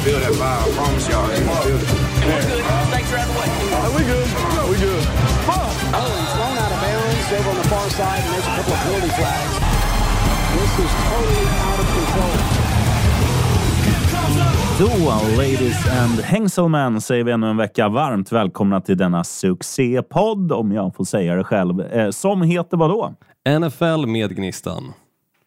[0.00, 0.64] gonna feel that vibe.
[0.64, 1.26] I promise y'all.
[1.28, 1.88] They gonna feel it.
[2.88, 3.48] Snakes are out of the way.
[3.96, 4.28] we good.
[4.70, 5.04] We good.
[5.92, 8.72] Oh, he's thrown out of bounds over on the far side, and there's a couple
[8.72, 9.54] of penalty flags.
[10.56, 12.36] This is totally out of control.
[14.78, 20.72] Då, ladies and hängselmän, säger vi ännu en vecka varmt välkomna till denna succépodd, om
[20.72, 23.14] jag får säga det själv, eh, som heter vad då?
[23.48, 24.92] NFL med Gnistan.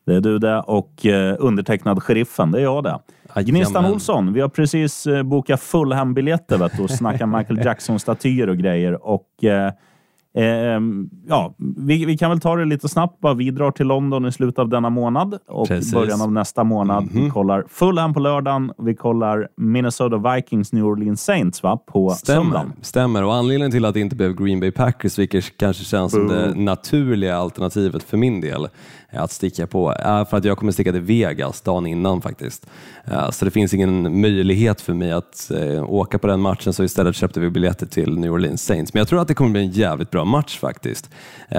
[0.06, 3.00] Det är du det och eh, undertecknad Sheriffen, det är jag det.
[3.42, 3.86] Gnistan.
[3.86, 9.08] Olsson, vi har precis eh, bokat Fulham-biljetter och snackat Michael Jackson-statyer och grejer.
[9.08, 9.72] Och, eh,
[10.38, 10.80] eh,
[11.28, 13.20] ja, vi, vi kan väl ta det lite snabbt.
[13.22, 13.34] Bara.
[13.34, 15.94] Vi drar till London i slutet av denna månad och Precis.
[15.94, 17.10] början av nästa månad.
[17.14, 18.72] Vi kollar Fulham på lördagen.
[18.78, 21.78] Vi kollar Minnesota Vikings New Orleans Saints va?
[21.78, 22.74] på Stämmer, söndagen.
[22.82, 23.24] stämmer.
[23.24, 26.54] Och anledningen till att det inte blev Green Bay Packers, vilket kanske känns som det
[26.56, 28.68] naturliga alternativet för min del,
[29.14, 32.66] att sticka på, är för att jag kommer sticka till Vegas dagen innan faktiskt.
[33.06, 36.84] Äh, så det finns ingen möjlighet för mig att äh, åka på den matchen, så
[36.84, 38.94] istället köpte vi biljetter till New Orleans Saints.
[38.94, 41.10] Men jag tror att det kommer bli en jävligt bra match faktiskt.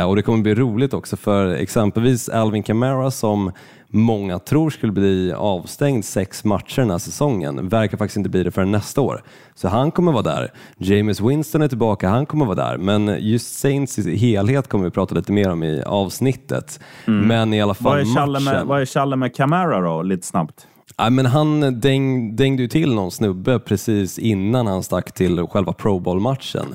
[0.07, 3.53] Och det kommer bli roligt också för exempelvis Alvin Kamara som
[3.95, 8.51] många tror skulle bli avstängd sex matcher den här säsongen, verkar faktiskt inte bli det
[8.51, 9.23] förrän nästa år.
[9.55, 10.53] Så han kommer vara där.
[10.79, 12.79] James Winston är tillbaka, han kommer vara där.
[12.79, 16.81] Men just Saints i helhet kommer vi prata lite mer om i avsnittet.
[17.05, 18.69] Men i alla fall Vad är Challe med, matchen.
[18.69, 20.67] vad är Challe med Camara då, lite snabbt?
[20.97, 25.73] Ja, men han däng, dängde ju till någon snubbe precis innan han stack till själva
[25.73, 26.75] Pro Bowl-matchen.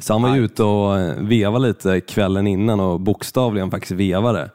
[0.00, 4.50] Så han var ju ute och vevade lite kvällen innan och bokstavligen faktiskt vevade.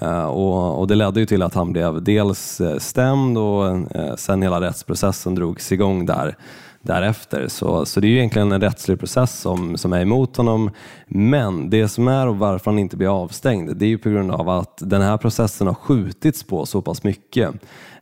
[0.00, 4.14] Eh, och, och det ledde ju till att han blev dels eh, stämd och eh,
[4.16, 6.36] sen hela rättsprocessen drogs igång där
[6.82, 7.48] därefter.
[7.48, 10.70] Så, så det är ju egentligen en rättslig process som, som är emot honom.
[11.06, 14.30] Men det som är och varför han inte blir avstängd, det är ju på grund
[14.30, 17.50] av att den här processen har skjutits på så pass mycket.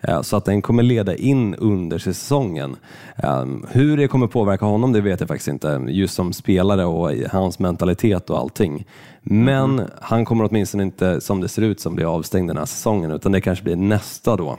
[0.00, 2.76] Eh, Så att den kommer leda in under säsongen.
[3.16, 5.84] Eh, Hur det kommer påverka honom, det vet jag faktiskt inte.
[5.88, 8.86] Just som spelare och hans mentalitet och allting.
[9.22, 13.10] Men han kommer åtminstone inte, som det ser ut, som blir avstängd den här säsongen,
[13.10, 14.58] utan det kanske blir nästa då.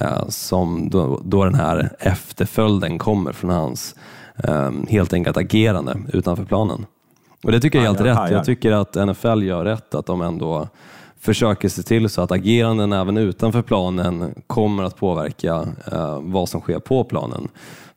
[0.00, 3.94] Eh, Som då, då den här efterföljden kommer från hans
[4.44, 6.86] eh, helt enkelt agerande utanför planen.
[7.44, 8.30] Och det tycker jag är helt rätt.
[8.30, 10.68] Jag tycker att NFL gör rätt, att de ändå
[11.20, 16.60] försöker se till så att ageranden även utanför planen kommer att påverka eh, vad som
[16.60, 17.48] sker på planen.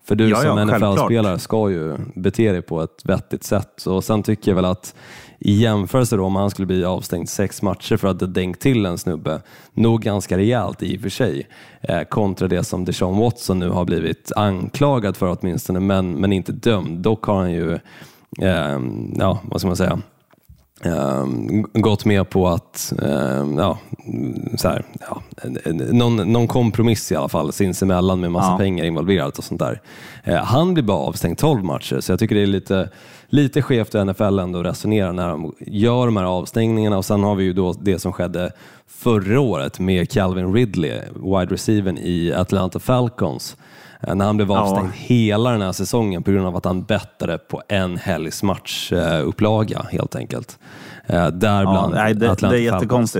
[0.03, 3.85] För du Ja, som ja, NFL-spelare ska ju bete dig på ett vettigt sätt.
[3.85, 4.95] Och sen tycker jag väl att
[5.43, 8.85] i jämförelse då om han skulle bli avstängd sex matcher för att ha dängt till
[8.85, 9.41] en snubbe,
[9.73, 11.47] nog ganska rejält i och för sig,
[11.81, 16.51] eh, kontra det som Deshaun Watson nu har blivit anklagad för åtminstone, men, men inte
[16.51, 16.99] dömd.
[16.99, 17.73] Dock har han ju,
[18.41, 18.79] eh,
[19.15, 20.01] ja vad ska man säga,
[20.85, 23.77] um, gått med på att, ehm, ja,
[24.57, 25.21] så här, ja,
[25.91, 28.57] någon, någon kompromiss i alla fall sinsemellan med massa Ja.
[28.57, 29.81] pengar involverat och sånt där.
[30.23, 32.89] Eh, han blir bara avstängd 12 matcher, så jag tycker det är lite,
[33.31, 37.35] lite skevt hur NFL ändå resonerar när de gör de här avstängningarna och sen har
[37.35, 38.51] vi ju då det som skedde
[38.87, 43.57] förra året med Calvin Ridley, wide receivern i Atlanta Falcons,
[44.01, 47.37] eh, när han blev avstängd hela den här säsongen på grund av att han bettade
[47.37, 50.59] på en helgs matchupplaga helt enkelt.
[51.07, 53.17] Eh, Ja, Däribland nej, det, det Atlanta är Falcons.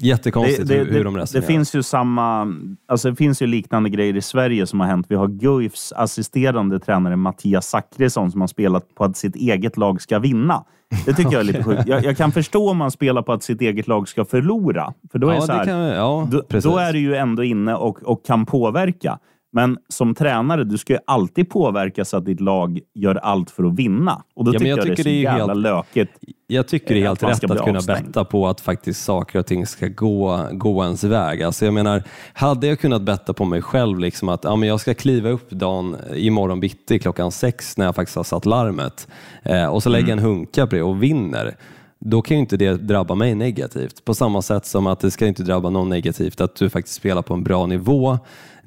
[0.00, 0.58] Jättekonstigt.
[0.58, 1.46] Jättekonstigt hur, hur de det, resonerar.
[1.46, 2.54] finns ju samma,
[2.88, 5.06] alltså det finns ju liknande grejer i Sverige som har hänt.
[5.08, 10.02] Vi har Guifs assisterande tränare Mattias Zackrisson som har spelat på att sitt eget lag
[10.02, 10.64] ska vinna.
[11.06, 11.82] Det tycker jag är lite sjukt.
[11.86, 14.92] Jag, jag kan förstå om man spelar på att sitt eget lag ska förlora.
[15.12, 17.14] För då är, Ja, det så det här, kan- ja, då, då är du ju
[17.14, 19.18] ändå inne och, och kan påverka.
[19.52, 23.64] Men som tränare, du ska ju alltid påverka så att ditt lag gör allt för
[23.64, 24.22] att vinna.
[24.34, 26.12] Och då Ja, tycker jag jag, tycker det är det är jävla helt- lökigt.
[26.46, 29.46] Jag tycker det är Eh, helt rätt att kunna betta på att faktiskt saker och
[29.46, 31.42] ting ska gå, gå ens väg.
[31.42, 34.80] Alltså jag menar, hade jag kunnat betta på mig själv, liksom att ja, men jag
[34.80, 39.08] ska kliva upp dagen imorgon bitti klockan sex när jag faktiskt har satt larmet
[39.42, 41.56] eh, och så lägger jag en hunka på det och vinner,
[42.00, 44.04] då kan ju inte det drabba mig negativt.
[44.04, 47.22] På samma sätt som att det ska inte drabba någon negativt att du faktiskt spelar
[47.22, 48.18] på en bra nivå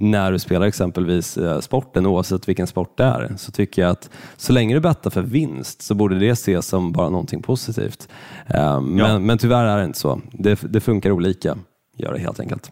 [0.02, 4.10] när du spelar exempelvis eh, sporten, oavsett vilken sport det är, så tycker jag att
[4.38, 8.10] så länge du bettar för vinst så borde det ses som bara någonting positivt.
[8.48, 9.20] Eh, Men, Ja.
[9.20, 10.22] men tyvärr är det inte så.
[10.32, 11.58] Det, det funkar olika,
[11.98, 12.72] gör det helt enkelt.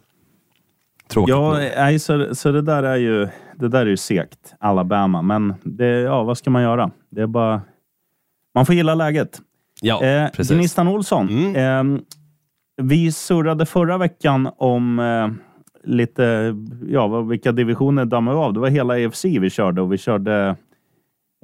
[1.07, 5.21] Tråkigt Ja, nej, så, så det där är ju det där är ju segt, Alabama.
[5.21, 6.91] Men det, ja, vad ska man göra?
[7.11, 7.61] Det är bara...
[8.55, 9.41] Man får gilla läget.
[9.81, 10.57] Ja, Eh, precis.
[10.57, 11.95] Gnistan Olsson, Mm.
[11.95, 12.01] eh,
[12.81, 15.27] vi surrade förra veckan om eh,
[15.83, 16.55] lite,
[16.87, 18.53] ja, vilka divisioner dammar vi av?
[18.53, 20.55] Det var hela EFC vi körde och vi körde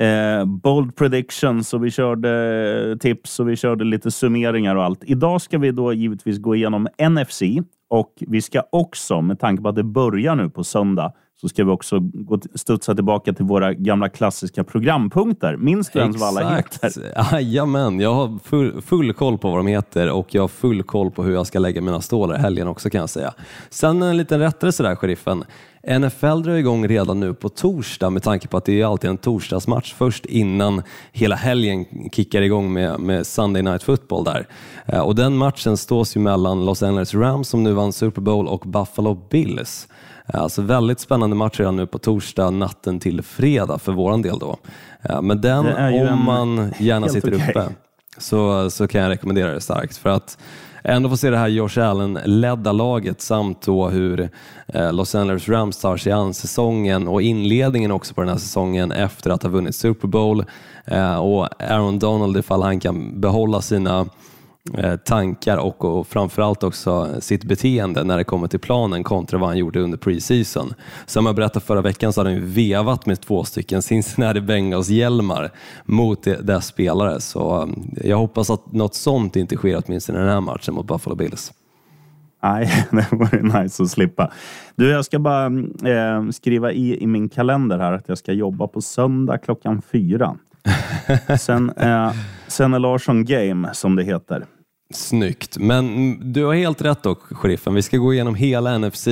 [0.01, 2.29] eh, bold predictions och vi körde
[2.91, 5.03] eh, tips och vi körde lite summeringar och allt.
[5.03, 7.41] Idag ska vi då givetvis gå igenom NFC
[7.89, 11.13] och vi ska också, med tanke på att det börjar nu på söndag,
[11.45, 15.57] så ska vi också gå, studsa tillbaka till våra gamla klassiska programpunkter.
[15.57, 16.91] Minns du ens vad alla heter?
[17.33, 21.11] Jajamän, jag har full, full koll på vad de heter och jag har full koll
[21.11, 23.33] på hur jag ska lägga mina stålar i helgen också kan jag säga.
[23.69, 25.43] Sen en liten rättelse där, sheriffen.
[25.99, 29.17] NFL drar igång redan nu på torsdag med tanke på att det är alltid en
[29.17, 30.81] torsdagsmatch först innan
[31.11, 34.47] hela helgen kickar igång med, med Sunday Night Football där.
[34.85, 38.47] Eh, och den matchen stås ju mellan Los Angeles Rams som nu vann Super Bowl
[38.47, 39.87] och Buffalo Bills.
[40.33, 44.39] Eh, alltså väldigt spännande match redan nu på torsdag natten till fredag för våran del
[44.39, 44.57] då.
[45.01, 45.65] Eh, men den,
[46.09, 47.49] om man gärna sitter okay.
[47.49, 47.69] uppe,
[48.17, 49.97] så, så kan jag rekommendera det starkt.
[49.97, 50.37] För att
[50.83, 54.29] ändå få se det här Josh Allen-ledda laget samt då hur
[54.67, 58.91] eh, Los Angeles Rams tar sig an säsongen och inledningen också på den här säsongen
[58.91, 60.45] efter att ha vunnit Super Bowl
[61.21, 64.05] och Aaron Donald ifall han kan behålla sina
[65.05, 69.57] tankar och, och framförallt också sitt beteende när det kommer till planen kontra vad han
[69.57, 70.73] gjorde under preseason.
[71.05, 75.51] Som jag berättade förra veckan så hade han ju vevat med två stycken Cincinnati Bengals-hjälmar
[75.85, 77.21] mot deras spelare.
[77.21, 80.87] Så eh, jag hoppas att något sånt inte sker åtminstone i den här matchen mot
[80.87, 81.53] Buffalo Bills.
[82.43, 84.31] Nej, det vore nice att slippa.
[84.75, 88.67] Du, jag ska bara eh, skriva i, i min kalender här att jag ska jobba
[88.67, 90.37] på söndag klockan fyra.
[91.39, 92.11] sen, eh,
[92.47, 94.45] sen är Larsson Game, som det heter.
[94.93, 97.73] Snyggt, men du har helt rätt dock, sheriffen.
[97.73, 99.07] Vi ska gå igenom hela NFC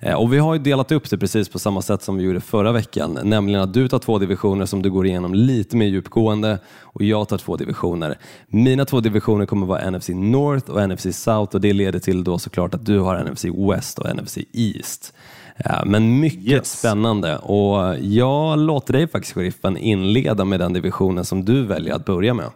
[0.00, 2.40] eh, och vi har ju delat upp det precis på samma sätt som vi gjorde
[2.40, 6.58] förra veckan, nämligen att du tar två divisioner som du går igenom lite mer djupgående
[6.82, 8.18] och jag tar två divisioner.
[8.46, 12.38] Mina två divisioner kommer vara NFC North och NFC South och det leder till då
[12.38, 15.14] såklart att du har NFC West och NFC East.
[15.56, 16.78] Eh, men mycket yes.
[16.78, 22.04] spännande och jag låter dig faktiskt, sheriffen, inleda med den divisionen som du väljer att
[22.04, 22.50] börja med.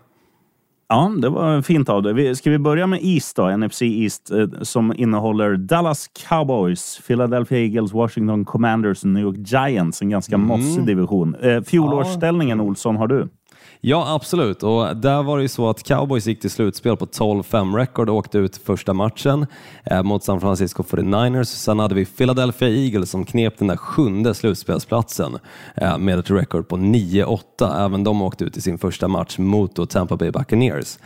[0.93, 2.37] Ja, det var fint av dig.
[2.37, 3.57] Ska vi börja med East då?
[3.57, 10.03] NFC East eh, som innehåller Dallas Cowboys, Philadelphia Eagles, Washington Commanders och New York Giants.
[10.03, 10.47] En ganska mm.
[10.47, 11.35] mossig division.
[11.35, 12.65] Eh, fjolårsställningen, ja.
[12.65, 13.29] Olsson, har du?
[13.83, 14.63] Ja, absolut.
[14.63, 18.17] Och där var det ju så att Cowboys gick till slutspel på 12-5 record och
[18.17, 19.47] åkte ut första matchen
[19.85, 21.45] eh, mot San Francisco 49ers.
[21.45, 25.39] Sen hade vi Philadelphia Eagles som knep den där sjunde slutspelsplatsen
[25.75, 27.85] eh, med ett record på 9-8.
[27.85, 30.99] Även de åkte ut i sin första match mot Tampa Bay Buccaneers.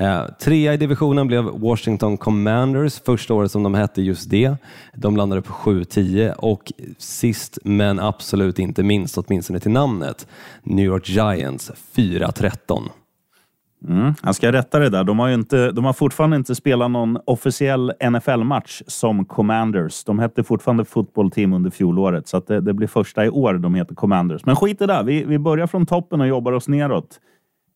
[0.00, 4.56] Eh, trea i divisionen blev Washington Commanders, första året som de hette just det.
[4.94, 10.26] De landade på 7-10 och sist men absolut inte minst, åtminstone till namnet,
[10.62, 12.88] New York Giants 4-13.
[13.88, 15.04] Mm, jag ska rätta det där.
[15.04, 20.04] De har, inte, de har fortfarande inte spelat någon officiell NFL-match som Commanders.
[20.04, 23.74] De hette fortfarande Football Team under fjolåret, så det, det, blir första i år de
[23.74, 24.46] heter Commanders.
[24.46, 25.02] Men skit i det.
[25.06, 27.20] Vi, vi börjar från toppen och jobbar oss neråt.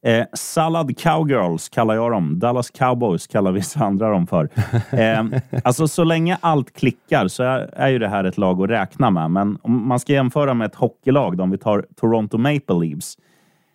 [0.04, 2.38] Eh, Salad Cowgirls kallar jag dem.
[2.38, 4.48] Dallas Cowboys kallar vissa andra dem för.
[4.92, 5.24] Eh,
[5.64, 9.10] alltså, så länge allt klickar så är, är ju det här ett lag att räkna
[9.10, 9.30] med.
[9.30, 13.18] Men om man ska jämföra med ett hockeylag, då, om vi tar Toronto Maple Leafs,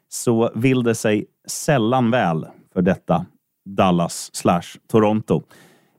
[0.09, 3.25] så vill det sig sällan väl för detta
[3.65, 5.43] Dallas slash Toronto.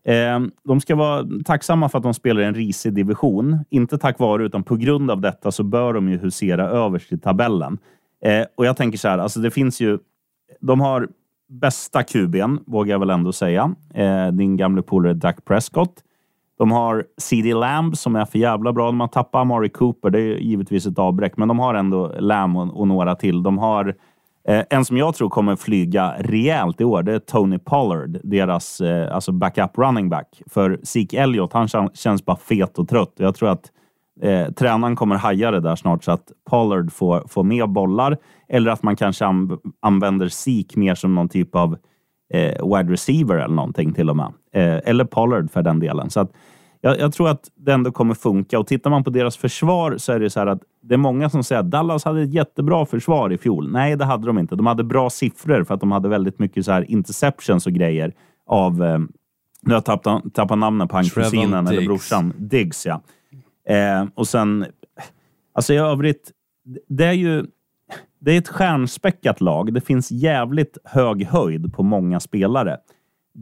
[0.04, 3.58] Eh, de ska vara tacksamma för att de spelar i en risig division.
[3.70, 7.18] Inte tack vare, utan på grund av detta så bör de ju husera överst i
[7.18, 7.78] tabellen.
[8.24, 9.98] Eh, och jag tänker så här, alltså det finns ju
[10.60, 11.08] de har
[11.48, 13.74] bästa QB'n, vågar jag väl ändå säga.
[13.94, 16.02] Eh, din gamle polare Dak Prescott.
[16.58, 18.86] De har CD Lamb som är för jävla bra.
[18.86, 22.56] De har tappat Amari Cooper, det är givetvis ett avbräck, men de har ändå Lamb
[22.56, 23.42] och, och några till.
[23.42, 23.94] De har
[24.48, 27.02] eh, en som jag tror kommer flyga rejält i år.
[27.02, 30.42] Det är Tony Pollard, deras eh, alltså backup running back.
[30.46, 33.12] För Zeke Elliott, han känns bara fet och trött.
[33.16, 33.72] Jag tror att
[34.22, 38.16] eh, tränaren kommer haja det där snart så att Pollard får, får mer bollar.
[38.48, 39.24] Eller att man kanske
[39.82, 41.76] använder Sik mer som någon typ av
[42.34, 44.32] eh, wide receiver eller någonting till och med.
[44.54, 46.10] Eh, eller Pollard för den delen.
[46.10, 46.32] Så att,
[46.80, 48.58] jag, jag, tror att det ändå kommer funka.
[48.58, 51.30] Och tittar man på deras försvar så är det så här att det är många
[51.30, 53.72] som säger att Dallas hade ett jättebra försvar i fjol.
[53.72, 54.56] Nej, det hade de inte.
[54.56, 58.12] De hade bra siffror för att de hade väldigt mycket så här interceptions och grejer
[58.46, 58.98] av eh,
[59.62, 62.32] nu har jag tappat, tappat namnet på han kusinen eller brorsan.
[62.38, 63.02] Diggs, ja.
[63.70, 64.66] Eh, och sen,
[65.52, 66.32] alltså i övrigt,
[66.88, 67.46] det är ju
[68.18, 69.74] det är ett stjärnspäckat lag.
[69.74, 72.78] Det finns jävligt hög höjd på många spelare.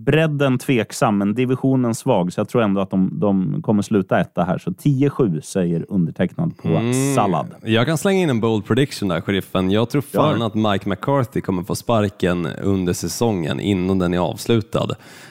[0.05, 4.45] Bredden tveksam, men divisionen svag, så jag tror ändå att de, de kommer sluta etta
[4.45, 4.59] här.
[4.59, 7.14] Så 10-7 säger undertecknad på mm.
[7.14, 7.55] Sallad.
[7.62, 9.71] Jag kan slänga in en bold prediction där, sheriffen.
[9.71, 10.47] Jag tror fan ja.
[10.47, 14.88] att Mike McCarthy kommer få sparken under säsongen innan den är avslutad.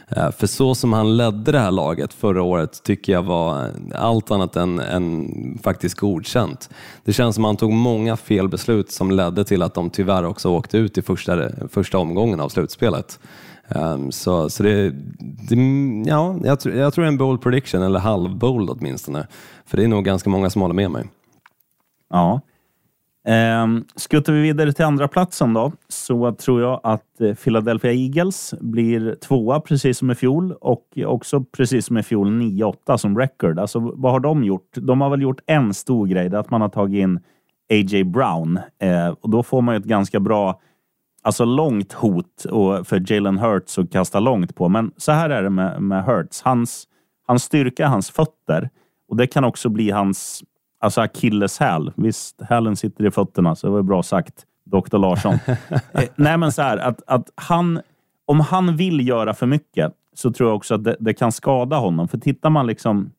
[0.10, 4.32] Eh, för så som han ledde det här laget förra året tycker jag var allt
[4.32, 5.30] annat än, än
[5.64, 6.70] faktiskt godkänt.
[7.04, 10.24] Det känns som att han tog många fel beslut som ledde till att de tyvärr
[10.24, 13.20] också åkte ut i första, första omgången av slutspelet.
[13.76, 14.92] Um, så, så det,
[15.50, 15.56] det,
[16.06, 19.28] ja, jag, tror, jag tror det är en bold prediction, eller halv-bold åtminstone.
[19.66, 21.06] För det är nog ganska många som håller med mig.
[22.10, 22.42] Ja.
[23.64, 28.54] Um, skuttar vi vidare till andra platsen då, så tror jag att eh, Philadelphia Eagles
[28.60, 33.60] blir tvåa precis som i fjol och också precis som i fjol 9-8 som record.
[33.60, 34.70] Alltså vad har de gjort?
[34.74, 37.20] De har väl gjort en stor grej, det är att man har tagit in
[37.70, 38.04] A.J.
[38.04, 40.62] Brown eh, och då får man ju ett ganska bra
[41.28, 44.70] Alltså långt hot och för Jalen Hurts att kasta långt på.
[44.70, 46.42] Men så här är det med, med Hurts.
[46.42, 46.88] Hans,
[47.28, 48.70] hans styrka hans fötter
[49.10, 50.44] och det kan också bli hans
[50.80, 51.92] alltså akilleshäl.
[51.96, 54.98] Visst, hälen sitter i fötterna, så det var bra sagt, Dr.
[54.98, 55.34] Larsson.
[55.92, 57.82] eh, nej, men så här att, att han,
[58.26, 61.78] om han vill göra för mycket så tror jag också att det, det kan skada
[61.78, 62.08] honom.
[62.08, 63.12] För tittar man liksom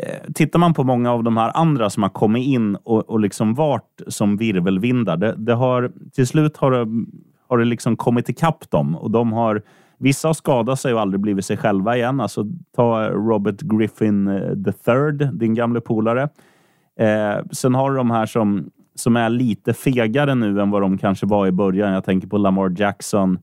[0.00, 3.20] eh, Tittar man på många av de här andra som har kommit in och, och
[3.20, 7.06] liksom varit som virvelvindar, det, det har, till slut har det,
[7.48, 9.62] har det liksom kommit ikapp dem och de har
[10.02, 12.20] Vissa har skadat sig och aldrig blivit sig själva igen.
[12.20, 12.46] Alltså
[12.76, 16.28] ta Robert Griffin eh, III, din gamle polare.
[16.98, 20.98] Eh, sen har du de här som, som är lite fegare nu än vad de
[20.98, 21.92] kanske var i början.
[21.92, 23.38] Jag tänker på Lamar Jackson.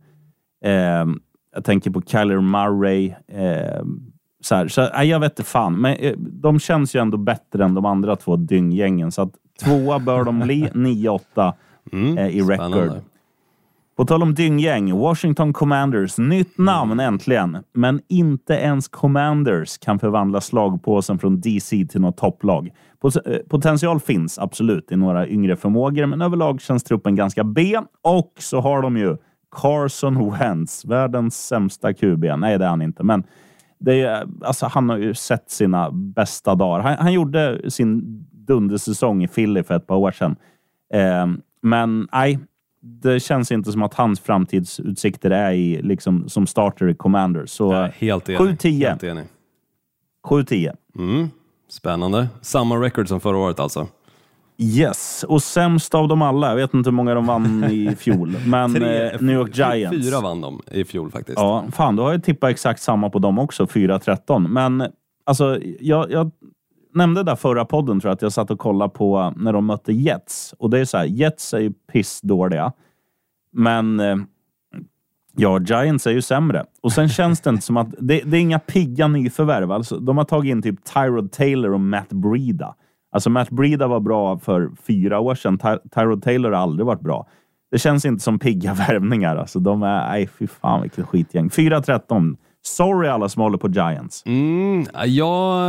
[0.63, 1.05] Eh,
[1.55, 3.13] jag tänker på Kyler Murray.
[3.27, 3.81] Eh,
[4.41, 7.63] så här, så, nej, jag vet inte fan, men eh, de känns ju ändå bättre
[7.63, 9.11] än de andra två dynggängen.
[9.11, 9.31] Så att
[9.63, 11.53] tvåa bör de bli, 9-8
[11.91, 12.55] Mm, eh, i record.
[12.55, 13.01] spännande.
[13.97, 16.17] På tal om dynggäng, Washington Commanders.
[16.17, 17.57] Nytt namn äntligen.
[17.73, 22.69] Men inte ens Commanders kan förvandla slagpåsen från DC till något topplag.
[23.03, 27.79] Eh, Potential finns absolut i några yngre förmågor, men överlag känns truppen ganska B.
[28.01, 29.17] Och så har de ju
[29.61, 32.23] Carson Wentz, världens sämsta QB.
[32.37, 33.23] Nej, det är han inte, men
[33.79, 36.79] det är, alltså, han har ju sett sina bästa dagar.
[36.79, 40.35] Han, han gjorde sin dundersäsong i Philly för ett par år sedan.
[40.93, 41.27] Eh,
[41.61, 42.39] men nej,
[42.81, 47.49] det känns inte som att hans framtidsutsikter är i, liksom, som starter i Commanders.
[47.49, 48.39] Så Nej, helt enig.
[48.39, 48.87] 7-10.
[48.87, 49.25] Helt enig.
[50.23, 50.75] 7-10.
[50.95, 51.29] Mm,
[51.69, 52.27] spännande.
[52.41, 53.87] Samma record som förra året alltså.
[54.61, 56.49] Yes, och sämst av dem alla.
[56.49, 60.05] Jag vet inte hur många de vann i fjol, men Tre- eh, New York Giants.
[60.07, 61.37] Fyra vann de i fjol faktiskt.
[61.37, 64.47] Ja, fan, då har jag tippat exakt samma på dem också, 4-13.
[64.47, 64.83] Men
[65.25, 66.31] alltså, jag, jag
[66.93, 69.93] nämnde där förra podden tror jag att jag satt och kollade på när de mötte
[69.93, 70.53] Jets.
[70.59, 72.71] Och det är så här, Jets är ju pissdåliga.
[73.53, 74.15] Men eh,
[75.35, 76.65] ja, Giants är ju sämre.
[76.81, 77.87] Och sen känns det inte som att...
[77.99, 79.71] Det, det är inga pigga nyförvärv.
[79.71, 82.75] Alltså, de har tagit in typ Tyrod Taylor och Matt Breida.
[83.11, 85.57] Alltså Matt Breida var bra för fyra år sedan.
[85.57, 87.27] Ty- Tyrod Taylor har aldrig varit bra.
[87.71, 89.35] Det känns inte som pigga värvningar.
[89.35, 90.07] Alltså, de är...
[90.09, 91.49] Nej, fy fan vilket skitgäng.
[91.49, 92.37] 4-13.
[92.61, 94.23] Sorry alla som håller på Giants.
[94.25, 95.67] Mm, ja,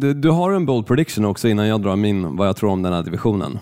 [0.00, 2.82] du, du har en bold prediction också innan jag drar min, vad jag tror om
[2.82, 3.58] den här divisionen.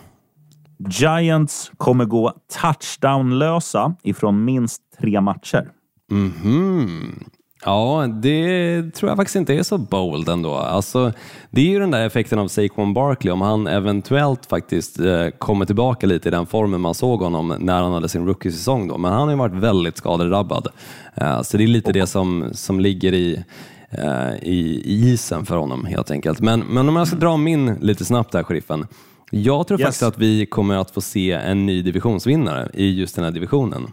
[0.91, 5.69] Giants kommer gå touchdownlösa ifrån minst tre matcher.
[6.11, 7.25] Mhm.
[7.65, 10.55] Ja, det tror jag faktiskt inte är så bold ändå.
[10.55, 11.13] Alltså,
[11.51, 15.65] det är ju den där effekten av Saquon Barkley, om han eventuellt faktiskt eh, kommer
[15.67, 18.89] tillbaka lite i den formen man såg honom när han hade sin rookie-säsong.
[18.89, 18.99] Då.
[18.99, 20.69] Men han har ju varit väldigt skadedrabbad.
[21.15, 23.45] Eh, så det är lite det som, som ligger i,
[23.91, 26.41] eh, i, i isen för honom helt enkelt.
[26.41, 28.87] Men, men om jag ska dra min lite snabbt där, sheriffen.
[29.31, 29.87] Jag tror Yes.
[29.87, 33.87] faktiskt att vi kommer att få se en ny divisionsvinnare i just den här divisionen.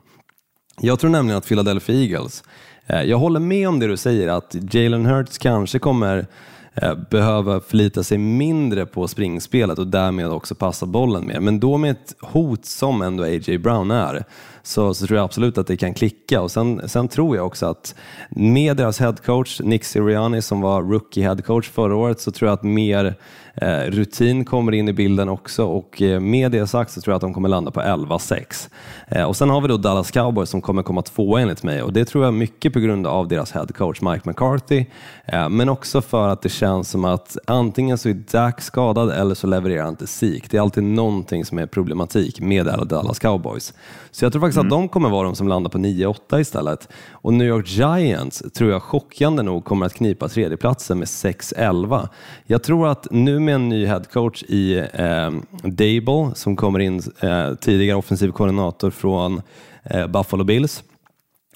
[0.81, 2.43] Jag tror nämligen att Philadelphia Eagles,
[2.87, 6.27] Eh, jag håller med om det du säger att Jalen Hurts kanske kommer
[6.73, 11.39] eh, behöva förlita sig mindre på springspelet och därmed också passa bollen mer.
[11.39, 13.57] Men då med ett hot som ändå A.J.
[13.57, 14.23] Brown är
[14.67, 16.41] så, så tror jag absolut att det kan klicka.
[16.41, 17.95] Och sen, sen tror jag också att
[18.29, 22.63] med deras headcoach Nick Sirianni som var rookie headcoach förra året så tror jag att
[22.63, 23.15] mer
[23.55, 25.65] eh, rutin kommer in i bilden också.
[25.65, 28.69] Och eh, med det sagt så tror jag att de kommer landa på 11-6.
[29.07, 31.81] Eh, och sen har vi då Dallas Cowboys som kommer komma tvåa enligt mig.
[31.81, 34.85] Och det tror jag mycket på grund av deras headcoach Mike McCarthy.
[35.25, 39.35] Eh, men också för att det känns som att antingen så är Dak skadad eller
[39.35, 43.73] så levererar han inte sik Det är alltid någonting som är problematik med Dallas Cowboys.
[44.11, 46.89] Så jag tror faktiskt att de kommer vara de som landar på 9-8 istället.
[47.11, 52.09] Och New York Giants tror jag chockande nog kommer att knipa tredjeplatsen med 6-11.
[52.45, 55.31] Jag tror att nu med en ny headcoach i eh,
[55.63, 59.41] Dable som kommer in eh, tidigare offensiv koordinator från
[59.83, 60.83] eh, Buffalo Bills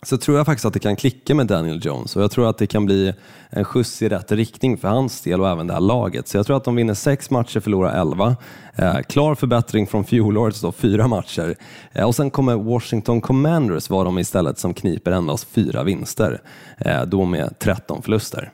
[0.02, 2.58] så tror jag faktiskt att det kan klicka med Daniel Jones och jag tror att
[2.58, 3.14] det kan bli
[3.50, 6.28] en skjuts i rätt riktning för hans del och även det här laget.
[6.28, 8.36] Så jag tror att de vinner sex matcher, förlorar elva.
[8.76, 11.56] Eh, klar förbättring från fjolårets då, fyra matcher.
[11.92, 16.42] Eh, och sen kommer Washington Commanders vara de istället som kniper endast fyra vinster,
[16.78, 18.52] eh, då med 13 förluster.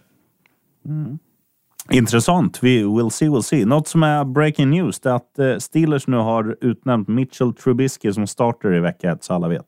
[0.85, 1.19] Mm.
[1.91, 2.59] Intressant.
[2.61, 3.65] Vi will see, will see.
[3.65, 8.27] Något som är breaking news är att eh, Steelers nu har utnämnt Mitchell Trubisky som
[8.27, 9.65] starter i vecka ett, så alla vet.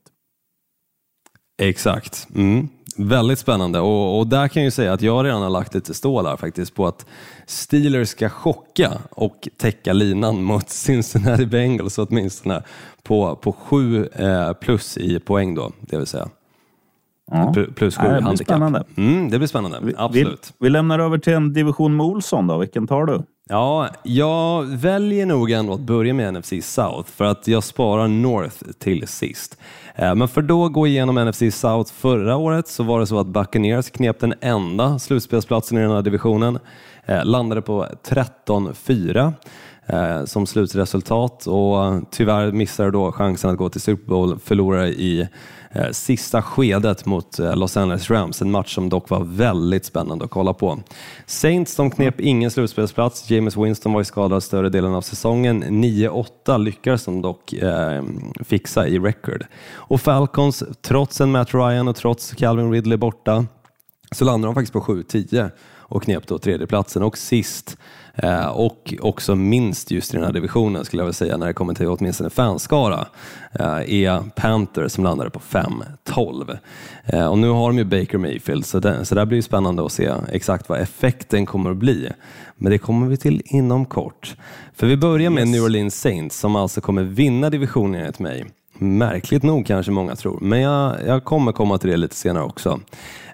[1.58, 2.28] Exakt.
[2.36, 2.68] Mm.
[3.00, 5.94] Väldigt spännande och, och där kan jag ju säga att jag redan har lagt lite
[5.94, 7.06] stål här faktiskt på att
[7.46, 12.64] Steelers ska chocka och täcka linan mot Cincinnati Bengals åtminstone
[13.04, 16.28] på, på sju eh, plus i poäng då, det vill säga.
[17.32, 17.54] Ja.
[17.56, 18.48] Pl- Plus sju Ja, det blir handikapp.
[18.48, 18.84] spännande.
[18.98, 20.54] Mm, det blir spännande, Vi, absolut.
[20.60, 22.58] vi lämnar över till en division med Olsson då.
[22.58, 23.22] Vilken tar du?
[23.50, 28.56] Ja, jag väljer nog ändå att börja med NFC South för att jag sparar North
[28.80, 29.58] till sist.
[29.96, 33.28] Eh, men för då gå igenom NFC South förra året så var det så att
[33.28, 36.60] Buccaneers knep den enda slutspelsplatsen i den här divisionen.
[37.06, 39.34] Eh, landade på 13-4
[39.86, 45.28] eh, som slutresultat och tyvärr missade då chansen att gå till Super Bowl, förlorar i
[45.78, 50.26] Eh, sista skedet mot eh, Los Angeles Rams, en match som dock var väldigt spännande
[50.26, 50.80] att kolla på.
[51.26, 56.58] Saints de knep ingen slutspelsplats, James Winston var ju skadad större delen av säsongen, 9-8
[56.58, 58.04] lyckades de dock eh,
[58.46, 59.46] fixa i record.
[59.74, 63.46] Och Falcons, trots en Matt Ryan och trots Calvin Ridley borta,
[64.12, 65.52] så landade de faktiskt på 7-10
[65.90, 67.78] och knep då tredjeplatsen och sist
[68.18, 71.54] eh, och också minst just i den här divisionen skulle jag vilja säga när det
[71.54, 73.08] kommer till åtminstone fanskara
[73.60, 76.58] eh, är Panthers som landade på 5-12.
[77.06, 79.42] Eh, och nu har de ju Baker Mayfield så det, så det här blir ju
[79.42, 82.10] spännande att se exakt vad effekten kommer att bli.
[82.56, 84.36] Men det kommer vi till inom kort.
[84.74, 88.46] För vi börjar med New Orleans Saints som alltså kommer vinna divisionen enligt mig.
[88.80, 92.80] Märkligt nog kanske många tror, men jag, jag kommer komma till det lite senare också.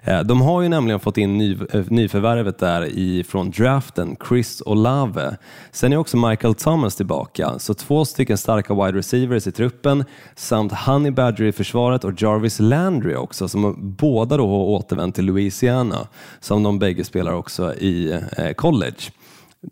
[0.02, 4.62] Eh, de har ju nämligen fått in ny, eh, nyförvärvet där i, från draften, Chris
[4.66, 5.36] Olave.
[5.70, 10.72] Sen är också Michael Thomas tillbaka, så två stycken starka wide receivers i truppen samt
[10.72, 16.08] Honey Badger i försvaret och Jarvis Landry också som båda då har återvänt till Louisiana
[16.40, 19.10] som de bägge spelar också i eh, college.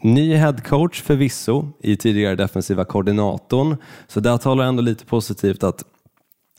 [0.00, 5.84] Ny headcoach förvisso i tidigare defensiva koordinatorn, så där talar ändå lite positivt att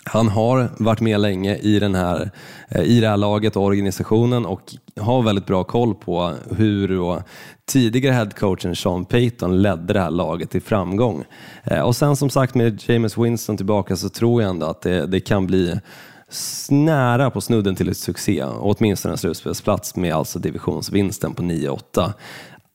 [0.05, 2.31] han har varit med länge i, den här,
[2.69, 4.61] eh, i det här laget och organisationen och
[4.99, 7.21] har väldigt bra koll på hur
[7.65, 11.23] tidigare headcoachen Sean Payton ledde det här laget till framgång.
[11.63, 15.05] Eh, och sen som sagt med James Winston tillbaka så tror jag ändå att det,
[15.05, 15.79] det kan bli
[16.69, 22.13] nära på snudden till ett succé, åtminstone en slutspelsplats med alltså divisionsvinsten på 9-8.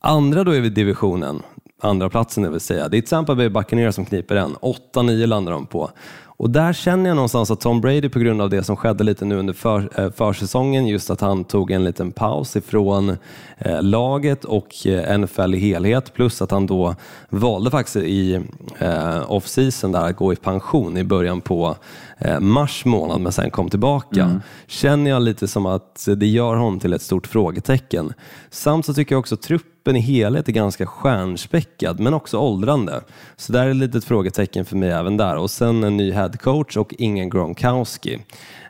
[0.01, 1.41] Andra då i divisionen,
[1.81, 4.55] andra platsen det vill säga, det är Tampa Bay Buccaneers som kniper den.
[4.55, 5.91] 8-9 landar de på.
[6.39, 9.25] Och där känner jag någonstans att Tom Brady på grund av det som skedde lite
[9.25, 13.17] nu under för, eh, försäsongen, just att han tog en liten paus ifrån
[13.57, 16.95] eh, laget och eh, NFL i helhet, plus att han då
[17.29, 18.35] valde faktiskt i
[18.79, 21.75] eh, off-season där att gå i pension i början på
[22.39, 24.41] mars månad men sen kom tillbaka.
[24.67, 28.13] Känner jag lite som att det gör honom till ett stort frågetecken.
[28.49, 33.01] Samt så tycker jag också truppen i helhet är ganska stjärnspäckad men också åldrande.
[33.37, 35.37] Så där är ett litet frågetecken för mig även där.
[35.37, 38.19] Och sen en ny headcoach och ingen Gronkowski.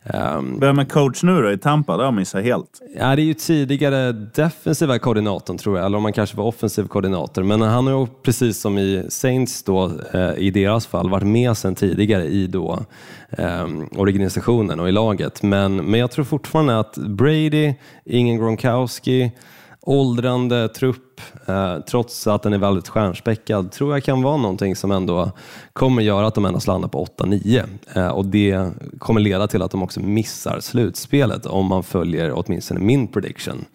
[0.03, 1.97] Ehm, Vem är coach nu då i Tampa?
[1.97, 2.81] Det har jag missat helt.
[2.97, 6.87] Ja, det är ju tidigare defensiva koordinatorn tror jag, eller om man kanske var offensiv
[6.87, 7.43] koordinator.
[7.43, 11.57] Men han har ju precis som i Saints då, eh, i deras fall, varit med
[11.57, 12.79] sedan tidigare i då,
[13.31, 15.43] eh, organisationen och i laget.
[15.43, 17.73] Men, men jag tror fortfarande att Brady,
[18.05, 19.31] ingen Gronkowski,
[19.81, 24.91] åldrande trupp, eh, trots att den är väldigt stjärnspäckad, tror jag kan vara någonting som
[24.91, 25.31] ändå
[25.73, 27.63] kommer göra att de endast landar på 8-9.
[27.93, 32.79] Eh, och det kommer leda till att de också missar slutspelet om man följer åtminstone
[32.79, 33.65] min prediction.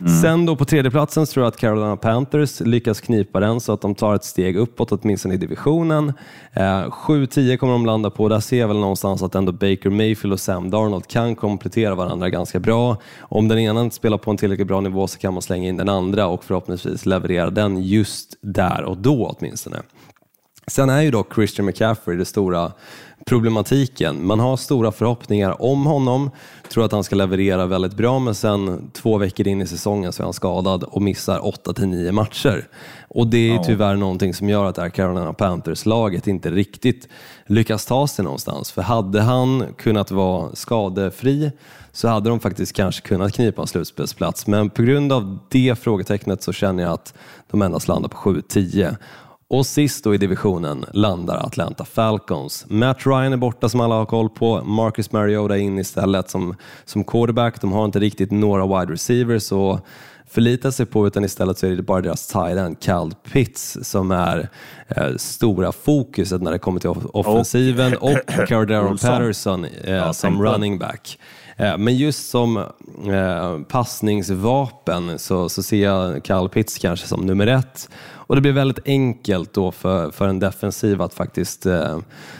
[0.00, 0.12] Mm.
[0.12, 3.94] Sen då på tredjeplatsen tror jag att Carolina Panthers lyckas knipa den så att de
[3.94, 6.12] tar ett steg uppåt åtminstone i divisionen.
[6.52, 8.28] Eh, 7-10 kommer de landa på.
[8.28, 12.30] Där ser jag väl någonstans att ändå Baker Mayfield och Sam Darnold kan komplettera varandra
[12.30, 12.96] ganska bra.
[13.20, 15.76] Om den ena inte spelar på en tillräckligt bra nivå så kan man slänga in
[15.76, 19.76] den andra och förhoppningsvis leverera den just där och då åtminstone.
[20.66, 22.72] Sen är ju dock Christian McCaffrey det stora
[23.26, 24.26] problematiken.
[24.26, 26.30] Man har stora förhoppningar om honom,
[26.72, 30.22] tror att han ska leverera väldigt bra, men sen två veckor in i säsongen så
[30.22, 32.68] är han skadad och missar 8-9 matcher.
[33.08, 37.08] Och det är tyvärr någonting som gör att det här Carolina Panthers-laget inte riktigt
[37.46, 38.72] lyckas ta sig någonstans.
[38.72, 41.52] För hade han kunnat vara skadefri
[41.92, 44.46] så hade de faktiskt kanske kunnat knipa en slutspelsplats.
[44.46, 47.14] Men på grund av det frågetecknet så känner jag att
[47.50, 48.96] de endast landar på 7-10.
[49.50, 52.64] Och sist då i divisionen landar Atlanta Falcons.
[52.68, 54.64] Matt Ryan är borta som alla har koll på.
[54.64, 57.60] Marcus Mariota in istället som, som quarterback.
[57.60, 59.84] De har inte riktigt några wide receivers att
[60.30, 64.10] förlita sig på utan istället så är det bara deras tight end Cal Pitts som
[64.10, 64.48] är
[64.88, 69.10] eh, stora fokuset när det kommer till off- offensiven och Cardero Olsson.
[69.10, 71.18] Patterson eh, som tänkte- running back.
[71.56, 77.46] Eh, Men just som eh, passningsvapen så, så ser jag Kyle Pitts kanske som nummer
[77.46, 77.88] ett.
[78.30, 81.98] Och det blir väldigt enkelt då för, för en defensiv att faktiskt eh,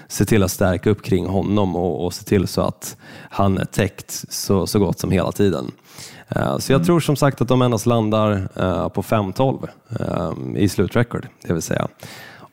[0.09, 2.97] se till att stärka upp kring honom och, och se till så att
[3.31, 5.71] han är täckt så, så gott som hela tiden.
[6.29, 9.69] Eh, Så jag tror som sagt att de endast landar eh, på 5-12
[10.01, 11.89] eh, i slutrecord, det vill säga.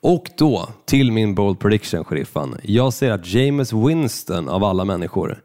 [0.02, 2.56] Och då till min bold prediction, sheriffen.
[2.64, 5.42] Jag ser att James Winston av alla människor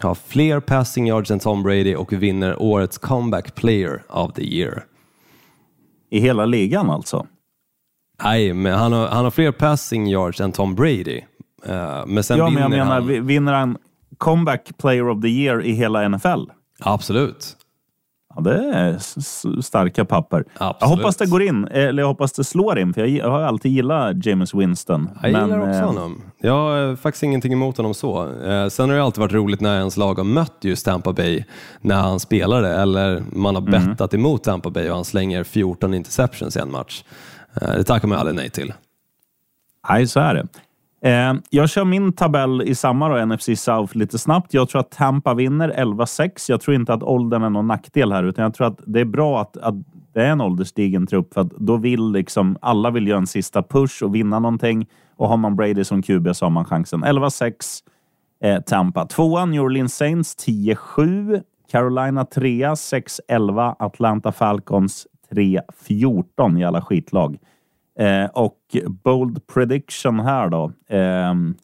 [0.00, 4.84] har fler passing yards än Tom Brady och vinner årets comeback player of the year.
[6.10, 7.26] I hela ligan alltså?
[8.22, 11.20] Nej, men han har, han har fler passing yards än Tom Brady.
[11.66, 13.06] Eh, Men sen Ja, men jag menar, han...
[13.06, 13.78] vi- vinner han
[14.18, 16.44] comeback player of the year i hela NFL?
[16.80, 17.56] Absolut.
[18.34, 18.98] Ja, det är
[19.62, 20.44] starka papper.
[20.58, 20.98] Jag Absolut.
[20.98, 23.72] hoppas det går in, eller jag hoppas det slår in, för jag, jag har alltid
[23.72, 25.10] gillat James Winston.
[25.22, 26.22] Jag Men, gillar också eh, honom.
[26.38, 28.42] Jag har eh, faktiskt ingenting emot honom så.
[28.42, 31.44] Eh, Sen har det alltid varit roligt när ens lag har mött just Tampa Bay
[31.80, 33.88] när han spelade eller man har Mm.
[33.88, 37.04] bettat emot Tampa Bay och han slänger 14 interceptions i en match.
[37.62, 38.72] Eh, Det tackar man aldrig nej till.
[39.88, 40.46] Nej, så är det.
[41.02, 44.54] Eh, jag kör min tabell i samma då, NFC South lite snabbt.
[44.54, 46.30] Jag tror att Tampa vinner 11-6.
[46.48, 49.04] Jag tror inte att åldern är någon nackdel här, utan jag tror att det är
[49.04, 49.74] bra att, att
[50.12, 53.62] det är en ålderstigen trupp, för att då vill liksom alla vill göra en sista
[53.62, 54.88] push och vinna någonting.
[55.16, 57.04] Och har man Brady som QB så har man chansen.
[57.04, 57.52] 11-6
[58.44, 59.06] eh, Tampa.
[59.06, 61.42] Tvåan New Orleans Saints 10-7.
[61.70, 63.74] Carolina 3 6-11.
[63.78, 67.38] Atlanta Falcons 3-14 i alla skitlag.
[68.00, 68.58] Eh, och
[68.88, 70.72] bold prediction här då.
[70.88, 71.54] Ehm,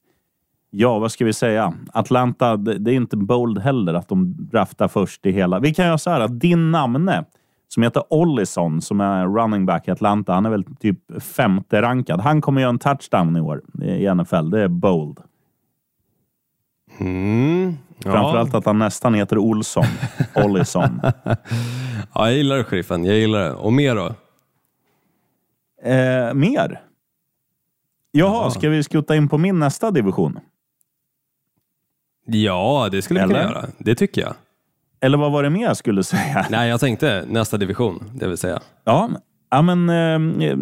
[0.71, 1.75] ja, vad ska vi säga?
[1.93, 5.59] Atlanta, det, är inte bold heller att de draftar först i hela.
[5.59, 7.25] Vi kan göra så här att din namne
[7.69, 10.33] som heter Ollison som är running back i Atlanta.
[10.33, 12.21] Han är väl typ femte rankad.
[12.21, 14.51] Han kommer göra en touchdown i år i NFL.
[14.51, 15.19] Det är bold.
[16.99, 17.77] Mm.
[18.03, 19.85] Framförallt att han nästan heter Olsson.
[20.35, 21.01] Ollison.
[22.15, 23.05] Ja, jag gillar det, sheriffen.
[23.05, 23.53] Jag gillar det.
[23.53, 24.15] Och mer då?
[25.87, 26.83] Eh, mer?
[28.13, 28.51] Jaha, Ja.
[28.51, 30.39] ska vi skutta in på min nästa division?
[32.27, 33.51] Ja, det skulle vi kunna Eller?
[33.55, 33.67] göra.
[33.79, 34.35] Det tycker jag.
[35.01, 36.47] Eller vad var det mer jag skulle säga?
[36.51, 38.61] Nej, jag tänkte nästa division, det vill säga.
[38.85, 39.11] Ja,
[39.57, 39.89] ja men
[40.41, 40.59] eh,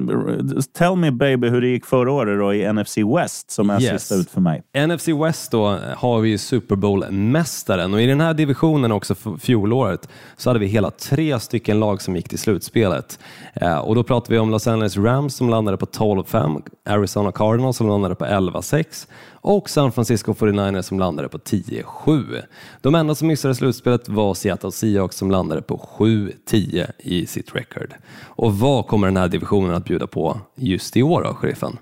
[0.78, 3.90] tell me baby hur det gick förra året då i NFC West som är Yes.
[4.02, 4.62] sista ut för mig.
[4.86, 10.50] NFC West då har vi Super Bowl-mästaren och i den här divisionen också fjolåret så
[10.50, 13.18] hade vi hela tre stycken lag som gick till slutspelet.
[13.54, 17.76] Eh, och då pratar vi om Los Angeles Rams som landade på 12-5, Arizona Cardinals
[17.76, 19.08] som landade på 11-6
[19.44, 22.42] och San Francisco 49ers som landade på 10-7.
[22.80, 27.94] De enda som missade slutspelet var Seattle Seahawks som landade på 7-10 i sitt record.
[28.24, 31.76] Och vad kommer den här divisionen att bjuda på just i år då, sheriffen?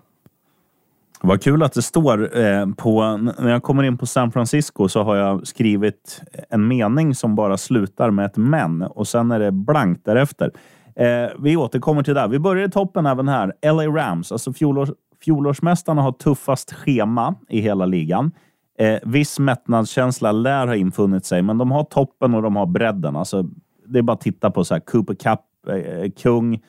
[1.20, 3.16] Vad kul att det står eh, på...
[3.16, 6.20] När jag kommer in på San Francisco så har jag skrivit
[6.50, 10.50] en mening som bara slutar med ett men och sen är det blankt därefter.
[10.96, 12.28] Eh, vi återkommer till det.
[12.28, 13.52] Vi börjar i toppen även här.
[13.62, 14.88] LA Rams, alltså fjolårs,
[15.24, 18.30] fjolårsmästarna har tuffast schema i hela ligan.
[18.78, 23.16] Eh, viss mättnadskänsla lär ha infunnit sig, men de har toppen och de har bredden.
[23.16, 23.44] Alltså,
[23.86, 26.60] det är bara att titta på så här, Cooper Cup, eh, kung,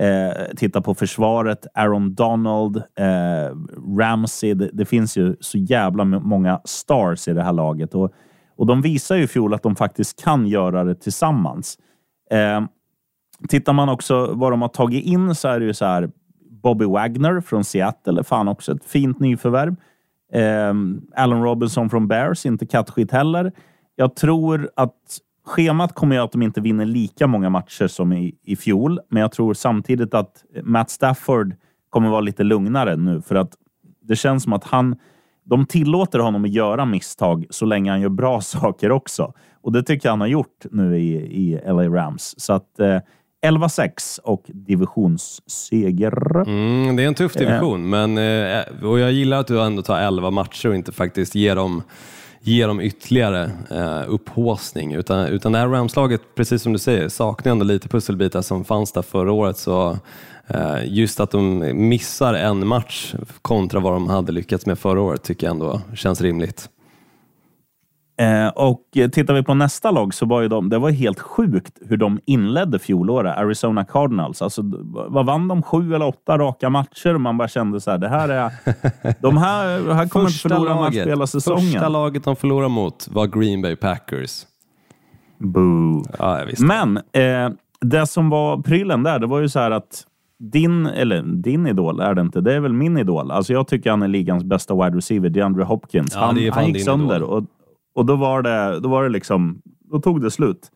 [0.00, 3.56] Eh, titta på försvaret, Aaron Donald, eh,
[3.98, 4.54] Ramsey.
[4.54, 7.94] Det, det finns ju så jävla många stars i det här laget.
[7.94, 8.12] Och,
[8.56, 11.78] och de visar ju i fjol att de faktiskt kan göra det tillsammans.
[12.30, 12.60] Eh,
[13.48, 16.10] tittar man också vad de har tagit in så är det ju så här
[16.68, 19.76] Bobby Wagner från Seattle är fan också ett fint nyförvärv.
[20.32, 20.74] Eh,
[21.22, 23.52] Allen Robinson från Bears, inte kattskit heller.
[23.96, 24.94] Jag tror att
[25.46, 29.20] schemat kommer göra att de inte vinner lika många matcher som i, i fjol, men
[29.20, 31.54] jag tror samtidigt att Matt Stafford
[31.90, 33.52] kommer vara lite lugnare nu för att
[34.02, 34.96] det känns som att han
[35.44, 39.32] de tillåter honom att göra misstag så länge han gör bra saker också.
[39.62, 42.34] Och det tycker jag han har gjort nu i, i LA Rams.
[42.38, 42.98] Så att eh,
[43.46, 46.40] 11-6 och divisionsseger.
[46.46, 50.00] Mm, det är en tuff division, men, eh, och jag gillar att du ändå tar
[50.00, 51.82] 11 matcher och inte faktiskt ger dem,
[52.40, 54.94] ger dem ytterligare eh, upphaussning.
[54.94, 58.92] Utan, utan det här Rams-laget, precis som du säger, saknar ändå lite pusselbitar som fanns
[58.92, 59.58] där förra året.
[59.58, 59.98] Så
[60.46, 65.22] eh, just att de missar en match kontra vad de hade lyckats med förra året
[65.22, 66.68] tycker jag ändå känns rimligt.
[68.20, 71.78] Eh, och tittar vi på nästa lag så var ju de, det var helt sjukt
[71.80, 74.42] hur de inledde fjolåret, Arizona Cardinals.
[74.42, 74.62] Alltså,
[75.08, 75.62] vad vann de?
[75.62, 77.14] Sju eller åtta raka matcher?
[77.14, 78.52] Och man bara kände så här, det här är...
[79.22, 81.72] De här, här kommer inte förlora match på hela säsongen.
[81.72, 84.46] första laget de förlorade mot var Green Bay Packers.
[85.38, 86.04] Boo.
[86.18, 86.40] Ja.
[86.58, 87.50] Men eh,
[87.80, 90.04] det som var prylen där, det var ju så här att
[90.38, 93.30] din, eller din idol är det inte, det är väl min idol.
[93.30, 96.12] Alltså jag tycker han är ligans bästa wide receiver, DeAndre Hopkins.
[96.14, 97.28] Ja, han, han gick sönder idol.
[97.28, 97.44] och,
[97.98, 100.70] och då var det, då var det liksom, då tog det slut.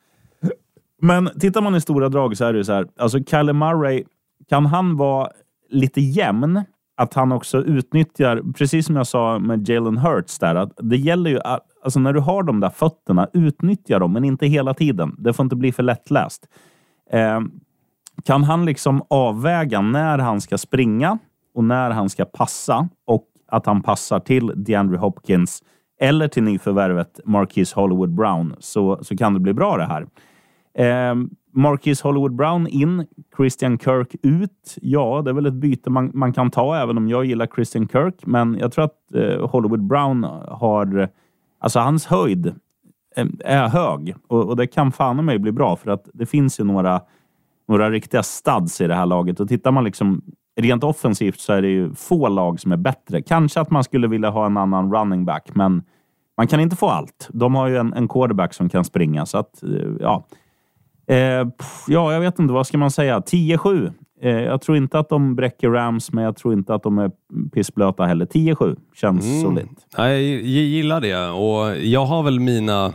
[1.01, 4.05] Men tittar man i stora drag så är det ju så här, alltså Kyler Murray,
[4.49, 5.29] kan han vara
[5.71, 6.63] lite jämn?
[6.97, 11.31] Att han också utnyttjar, precis som jag sa med Jalen Hurts där, att det gäller
[11.31, 15.15] ju, att- alltså när du har de där fötterna, utnyttja dem, men inte hela tiden.
[15.19, 16.49] Det får inte bli för lättläst.
[17.11, 17.41] Eh,
[18.25, 21.19] kan han liksom avväga när han ska springa
[21.55, 25.63] och när han ska passa och att han passar till DeAndre Hopkins
[26.03, 30.07] eller till nyförvärvet Marquis Hollywood Brown så, så kan det bli bra det här.
[30.75, 31.15] Eh,
[31.55, 34.79] Marquis Hollywood Brown in, Christian Kirk ut.
[34.83, 37.89] Ja, det är väl ett byte man, man kan ta, även om jag gillar Christian
[37.89, 38.27] Kirk.
[38.27, 41.09] Men jag tror att eh, Hollywood Brown har...
[41.59, 42.47] Alltså hans höjd
[43.17, 46.27] eh, är hög och, och det kan fan i mig bli bra för att det
[46.27, 47.01] finns ju några,
[47.69, 49.41] några riktiga studs i det här laget.
[49.41, 50.23] Och tittar man liksom
[50.57, 53.23] rent offensivt så är det ju få lag som är bättre.
[53.23, 55.83] Kanske att man skulle vilja ha en annan running back, men
[56.37, 57.29] man kan inte få allt.
[57.33, 60.27] De har ju en, en quarterback som kan springa, så att eh, ja.
[61.07, 62.55] Eh, pff, ja, jag vet inte.
[62.55, 63.21] Vad ska man säga?
[63.21, 63.93] 10-7.
[64.23, 67.11] Eh, jag tror inte att de bräcker Rams, men jag tror inte att de är
[67.53, 68.27] pissblöta heller.
[68.27, 69.87] 10-7 känns solidt.
[69.97, 72.93] Ja, Jag gillar det och jag har väl mina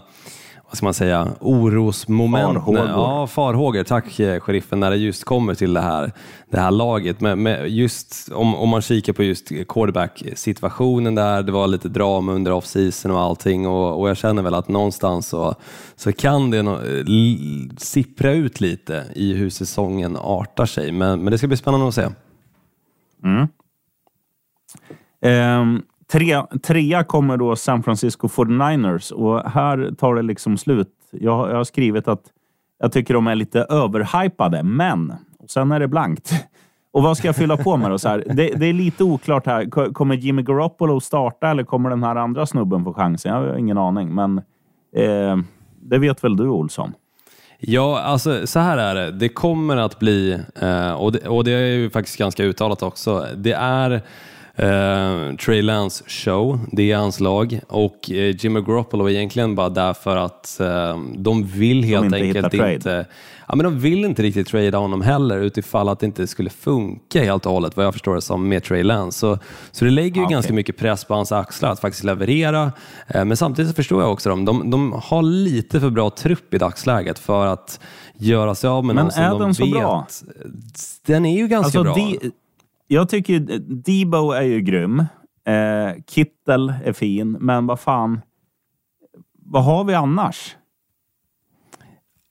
[0.67, 2.53] vad ska man säga, orosmoment.
[2.53, 2.87] Farhågor.
[2.87, 3.83] Ja, farhågor.
[3.83, 6.11] Tack eh, sheriffen, när det just kommer till det här,
[6.49, 7.21] det här laget.
[7.21, 12.31] Men, men just om, om man kikar på just quarterback-situationen där, det var lite drama
[12.31, 15.55] under off-season och allting och, och jag känner väl att någonstans så,
[15.95, 16.79] så kan det no,
[17.77, 20.91] sippra ut lite i hur säsongen artar sig.
[20.91, 22.07] Men, men det ska bli spännande att se.
[25.21, 30.89] Ehm, tre, trea kommer då San Francisco 49ers och här tar det liksom slut.
[31.11, 32.21] Jag, har- jag har skrivit att
[32.79, 36.31] jag tycker de är lite överhypade, men och sen är det blankt.
[36.91, 37.99] Och vad ska jag fylla på med då?
[37.99, 38.23] Så här?
[38.33, 39.93] Det, det är lite oklart här.
[39.93, 43.33] Kommer Jimmy Garoppolo starta eller kommer den här andra snubben få chansen?
[43.33, 44.37] Jag har ingen aning, men
[44.95, 45.37] eh,
[45.81, 46.93] det vet väl du Olsson?
[47.59, 49.11] Ja, alltså så här är det.
[49.11, 53.25] Det kommer att bli, eh, och, det, och det är ju faktiskt ganska uttalat också,
[53.35, 54.01] det är
[54.57, 59.69] eh, Trey Lance show, det är hans lag och eh, Jimmy Garoppolo är egentligen bara
[59.69, 63.05] där för att eh, de vill helt inte enkelt inte
[63.49, 67.23] Ja, men de vill inte riktigt trada honom heller utifall att det inte skulle funka
[67.23, 69.19] helt och hållet vad jag förstår det som med Trey Lance.
[69.19, 69.39] Så,
[69.71, 72.71] så det lägger ju Ah, ganska mycket press på hans axlar att faktiskt leverera.
[73.07, 74.45] Eh, Men samtidigt så förstår jag också dem.
[74.45, 77.79] De, de har lite för bra trupp i dagsläget för att
[78.17, 79.73] göra sig av med Men någon som är de den så vet.
[79.73, 80.07] bra?
[81.05, 81.95] Den är ju ganska bra.
[81.95, 82.31] Di-
[82.87, 84.99] jag tycker ju- Debo är ju grym.
[85.47, 88.21] Eh, Kittel är fin, men vad fan.
[89.45, 90.55] Vad har vi annars?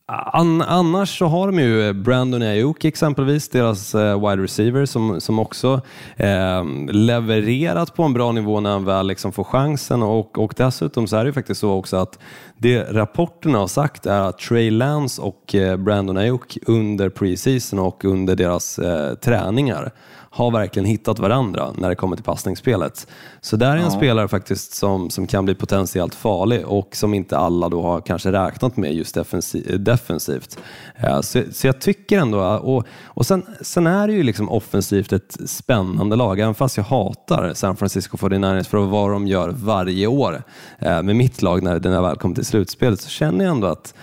[0.09, 5.21] An, annars så har de ju eh, Brandon Ayuk exempelvis, deras eh, wide receiver som,
[5.21, 5.81] som också
[6.17, 11.07] eh, levererat på en bra nivå när han väl liksom får chansen och, och dessutom
[11.07, 12.19] så är det ju faktiskt så också att
[12.59, 18.05] det rapporterna har sagt är att Trey Lance och eh, Brandon Ayuk under preseason och
[18.05, 19.93] under deras eh, träningar
[20.37, 23.07] har verkligen hittat varandra när det kommer till passningsspelet.
[23.41, 27.39] Så där är en spelare faktiskt som, som kan bli potentiellt farlig och som inte
[27.39, 30.59] alla då har kanske räknat med just defensi- defensivt.
[30.97, 35.13] Eh, Så, så jag tycker ändå, och, och sen, sen är det ju liksom offensivt
[35.13, 40.07] ett spännande lag, även fast jag hatar San Francisco 49ers för vad de gör varje
[40.07, 40.43] år
[40.79, 43.95] eh, med mitt lag när den väl kommer till slutspelet så känner jag ändå att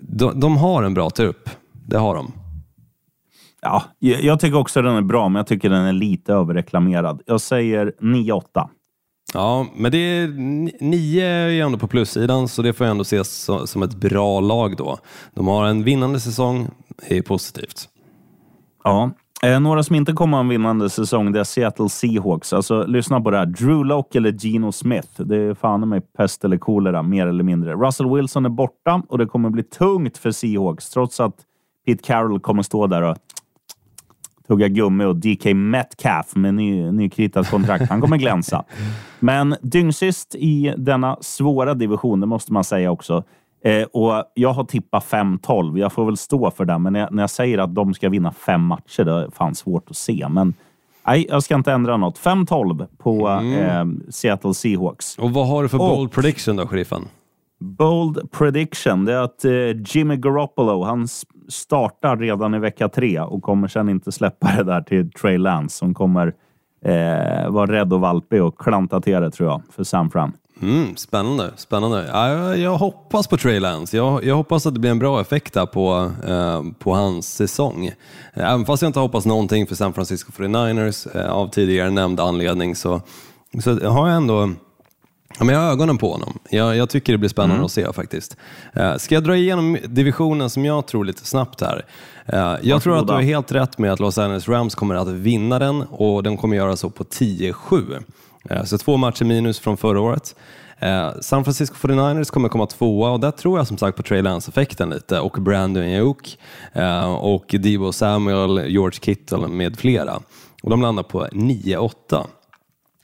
[0.00, 1.50] de, de har en bra trupp.
[1.86, 2.32] Det har de.
[3.62, 7.22] Ja, jag tycker också den är bra, men jag tycker den är lite överreklamerad.
[7.26, 8.68] Jag säger 9-8.
[9.34, 13.02] Ja, men det är, ni- nio är ju ändå på plussidan så det får ändå
[13.02, 14.98] ses som ett bra lag då.
[15.34, 16.68] De har en vinnande säsong,
[17.08, 17.88] det är positivt.
[18.84, 19.10] Ja.
[19.42, 22.52] Eh, några som inte kommer ha en vinnande säsong, det är Seattle Seahawks.
[22.52, 23.46] Alltså, lyssna på det här.
[23.46, 25.08] Drew Lock eller Geno Smith.
[25.22, 27.74] Det är fan mig pest eller kolera, mer eller mindre.
[27.74, 31.34] Russell Wilson är borta och det kommer bli tungt för Seahawks, trots att
[31.86, 33.16] Pete Carroll kommer stå där och
[34.50, 37.88] tugga gummi och DK Metcalf med ny, nykritat kontrakt.
[37.88, 38.64] Han kommer glänsa.
[39.18, 43.24] Men dyngsist i denna svåra division, det måste man säga också.
[43.64, 45.78] Eh, och Jag har tippat 5-12.
[45.78, 48.08] Jag får väl stå för det, men när jag, när jag säger att de ska
[48.08, 50.26] vinna fem matcher, det är fan svårt att se.
[50.30, 50.54] Men
[51.06, 52.18] nej, jag ska inte ändra något.
[52.18, 55.18] 5-12 på eh, Seattle Seahawks.
[55.18, 57.08] Och vad har du för Och- bold prediction då, sheriffen?
[57.60, 59.52] Bold prediction, det är att eh,
[59.86, 61.08] Jimmy Garoppolo, han
[61.50, 65.76] startar redan i vecka tre och kommer sen inte släppa det där till Trey Lance
[65.76, 66.34] som kommer
[66.84, 70.32] eh, vara rädd och valpig och klanta till det tror jag för San Fran.
[70.62, 72.06] Mm, spännande, spännande.
[72.06, 73.96] Jag, jag hoppas på Trey Lance.
[73.96, 77.90] Jag, jag hoppas att det blir en bra effekt där på, eh, på hans säsong.
[78.32, 82.76] Även fast jag inte hoppas någonting för San Francisco 49ers eh, av tidigare nämnd anledning
[82.76, 83.00] så,
[83.62, 84.50] så har jag ändå
[85.40, 86.38] Ja, men jag har ögonen på honom.
[86.50, 87.64] Jag, jag tycker det blir spännande Mm.
[87.64, 88.36] att se faktiskt.
[88.72, 91.84] Eh, ska jag dra igenom divisionen som jag tror lite snabbt här?
[92.26, 95.08] Eh, jag tror att du har helt rätt med att Los Angeles Rams kommer att
[95.08, 97.98] vinna den och den kommer göra så på 10-7.
[98.50, 100.34] Eh, så två matcher minus från förra året.
[100.78, 104.22] Eh, San Francisco 49ers kommer komma tvåa och där tror jag som sagt på Trey
[104.22, 106.38] Lance-effekten lite och Brandon Ayuk
[106.72, 110.20] eh, och Debo Samuel, George Kittle med flera.
[110.62, 111.90] Och de landar på 9-8.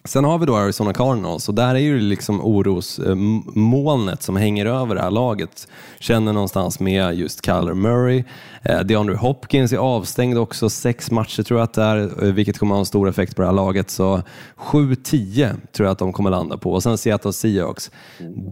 [0.07, 4.95] Sen har vi då Arizona Cardinals och där är ju liksom orosmolnet som hänger över
[4.95, 5.69] det här laget.
[5.99, 8.25] Känner någonstans med just Kyler Murray.
[8.63, 12.59] Eh, DeAndre Hopkins är avstängd också, sex matcher tror jag att det är, eh, vilket
[12.59, 13.91] kommer ha en stor effekt på det här laget.
[13.91, 14.23] Så
[14.57, 16.73] 7-10 tror jag att de kommer landa på.
[16.73, 17.91] Och sen Seattle Seahawks,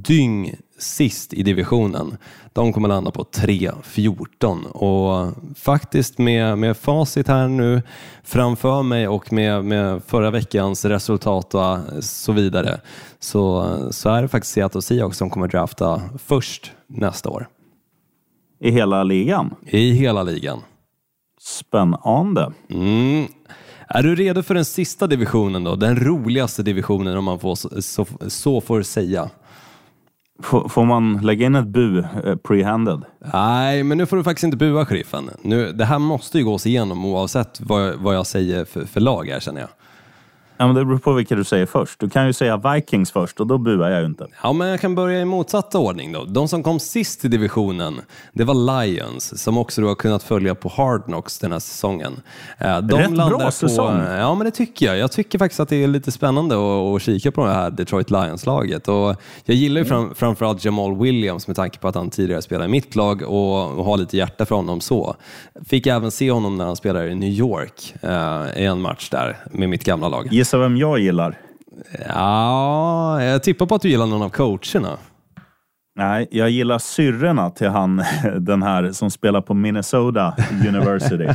[0.07, 2.17] dyng sist i divisionen.
[2.53, 7.83] De kommer landa på 3-14 och faktiskt med, med facit här nu
[8.23, 12.81] framför mig och med, med förra veckans resultat och så vidare
[13.19, 17.49] så, så är det faktiskt Seattle Seahawks som kommer drafta först nästa år
[18.61, 19.55] I hela ligan.
[19.67, 20.61] i hela ligan.
[21.41, 22.53] Spännande.
[22.71, 23.27] Mm.
[23.89, 25.77] Är du redo för den sista divisionen då?
[25.77, 29.31] Den roligaste divisionen om man får, så, så, får säga.
[30.41, 32.05] F- får man lägga in ett bu eh,
[32.37, 33.03] pre-handed?
[33.33, 35.31] Nej, men nu får du faktiskt inte bua sheriffen.
[35.43, 39.01] Nu, det här måste ju gås igenom oavsett vad, jag- vad jag säger för, för
[39.01, 39.71] lag här känner jag.
[40.57, 42.01] Ja, men det beror på vilka du säger först.
[42.01, 44.27] Du kan ju säga Vikings först och då buar jag ju inte.
[44.43, 46.25] Ja, men jag kan börja i motsatta ordning då.
[46.25, 48.01] De som kom sist i divisionen,
[48.33, 52.21] det var Lions, som också du har kunnat följa på Hard Knocks den här säsongen.
[52.59, 54.01] Eh, De Rätt bra landar på, säsong.
[54.01, 54.99] Ja, men det tycker jag.
[54.99, 58.11] Jag tycker faktiskt att det är lite spännande att, att kika på det här Detroit
[58.11, 58.89] Lions-laget.
[58.89, 62.65] Och jag gillar ju fram, framförallt Jamal Williams med tanke på att han tidigare spelade
[62.65, 65.17] i mitt lag och, och har lite hjärta för honom så.
[65.67, 69.37] Fick även se honom när han spelade i New York eh, i en match där
[69.51, 70.29] med mitt gamla lag.
[70.45, 71.39] Gissa vem jag gillar?
[72.09, 74.99] Ja, jag tippar på att du gillar någon av coacherna.
[75.97, 78.05] Nej, jag gillar syrrorna till han,
[78.39, 80.35] den här som spelar på Minnesota
[80.69, 81.29] University.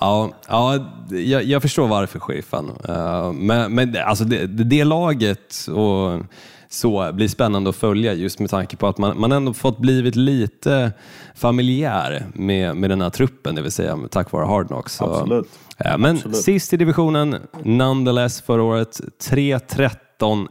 [0.00, 0.78] Ja, ja
[1.10, 2.64] jag, jag förstår varför sheriffen.
[2.88, 6.22] Uh, men men alltså det, det, det laget och
[6.68, 10.16] så blir spännande att följa just med tanke på att man, man ändå fått blivit
[10.16, 10.92] lite
[11.34, 14.94] familjär med, med den här truppen, det vill säga tack vare Hard Knocks.
[14.94, 15.46] Så, Absolut.
[15.78, 16.36] eh, men Absolut.
[16.36, 19.00] sist i divisionen, nonetheless förra året,
[19.30, 20.48] 3-13-1.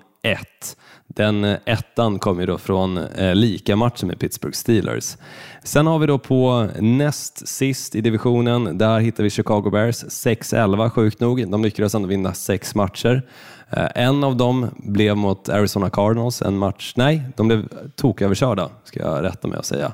[1.07, 5.17] Den eh, ettan kom ju då från eh, lika matchen med Pittsburgh Steelers.
[5.63, 10.89] Sen har vi då på näst sist i divisionen, där hittar vi Chicago Bears 6-11
[10.89, 11.51] sjukt nog.
[11.51, 13.23] De lyckades ändå vinna sex matcher.
[13.69, 18.99] Eh, en av dem blev mot Arizona Cardinals, en match, nej, de blev toköverkörda, ska
[18.99, 19.93] jag rätta mig att säga.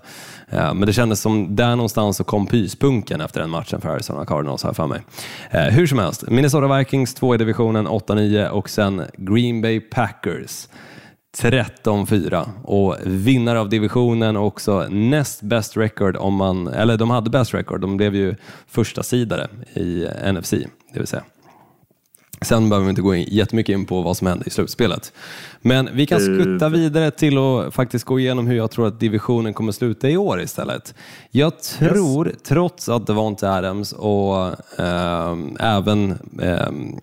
[0.50, 4.26] Eh, men det kändes som där någonstans så kom pyspunken efter den matchen för Arizona
[4.26, 5.02] Cardinals, har jag för mig.
[5.52, 10.68] Eh, hur som helst, Minnesota Vikings två i divisionen, 8-9 och sen Green Bay Packers
[11.38, 17.30] 13-4 och vinnare av divisionen och också näst bäst record om man, eller de hade
[17.30, 18.36] bäst record, de blev ju
[18.68, 20.52] första sidare i NFC,
[20.94, 21.24] det vill säga.
[22.44, 25.14] Sen behöver vi inte gå in, jättemycket in på vad som hände i slutspelet.
[25.62, 29.54] Men vi kan skutta vidare till att faktiskt gå igenom hur jag tror att divisionen
[29.54, 30.96] kommer sluta i år istället.
[31.32, 36.96] Jag tror, trots att Devonte Adams och ehm, även ehm,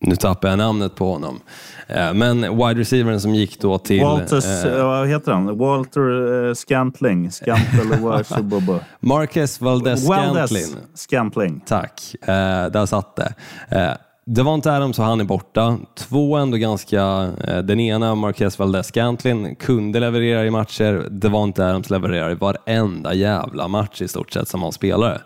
[0.00, 1.40] nu tappar jag namnet på honom.
[1.86, 4.02] Eh, Men wide receivern som gick då till...
[4.02, 5.58] Walter, eh, vad heter han?
[5.58, 7.30] Walter eh, Scantling.
[8.00, 8.80] Warshabubba.
[9.00, 10.34] Marquez Valdez Scantlin.
[10.34, 11.60] Waldes Scantling.
[11.66, 12.26] Tack, eh,
[12.66, 13.34] där satt det.
[14.32, 15.78] Devonte Adams och han är borta.
[15.94, 17.32] Två ändå ganska...
[17.44, 21.08] Eh, den ena, Marquez Valdez Scantlin, kunde leverera i matcher.
[21.10, 25.20] Devonte Adams levererar i varenda jävla match i stort sett som han spelare.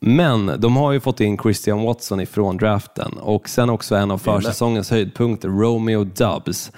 [0.00, 4.18] Men de har ju fått in Christian Watson ifrån draften och sen också en av
[4.18, 6.72] försäsongens höjdpunkter, Romeo Dubs,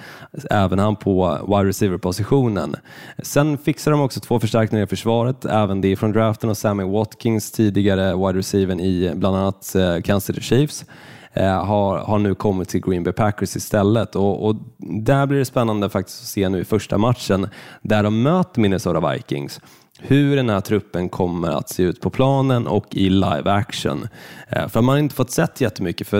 [0.50, 2.76] även han på wide receiver-positionen.
[3.22, 7.52] Sen fixar de också två förstärkningar i försvaret, även det från draften och Sammy Watkins,
[7.52, 10.84] tidigare wide receiver i bland annat eh, Kansas City Chiefs
[11.32, 14.16] Eh, har, har nu kommit till Green Bay Packers istället.
[14.16, 17.48] Och, och där blir det spännande faktiskt att se nu i första matchen
[17.82, 19.60] där de möter Minnesota Vikings
[20.02, 24.08] hur den här truppen kommer att se ut på planen och i live action.
[24.48, 26.18] Eh, för man har inte fått sett jättemycket, för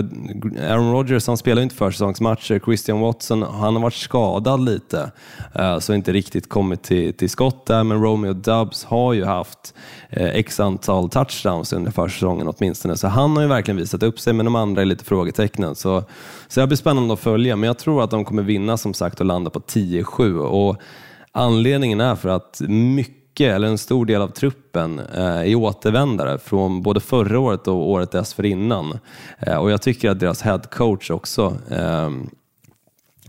[0.69, 5.11] Aaron Rodgers han spelar ju inte försäsongsmatcher, Christian Watson han har varit skadad lite,
[5.55, 9.75] eh, så inte riktigt kommit till, till skott där, men Romeo Dubs har ju haft
[10.11, 14.33] eh, x antal touchdowns under försäsongen åtminstone, så han har ju verkligen visat upp sig,
[14.33, 15.75] men de andra är lite frågetecknen.
[15.75, 16.05] Så,
[16.49, 19.21] så det blir spännande att följa, men jag tror att de kommer vinna som sagt
[19.21, 20.39] och landa på 10-7.
[20.39, 20.77] Och
[21.33, 26.83] anledningen är för att mycket eller en stor del av truppen eh, är återvändare från
[26.83, 28.99] både förra året och året dessförinnan.
[29.39, 32.31] Eh, och jag tycker att deras head coach också ehm,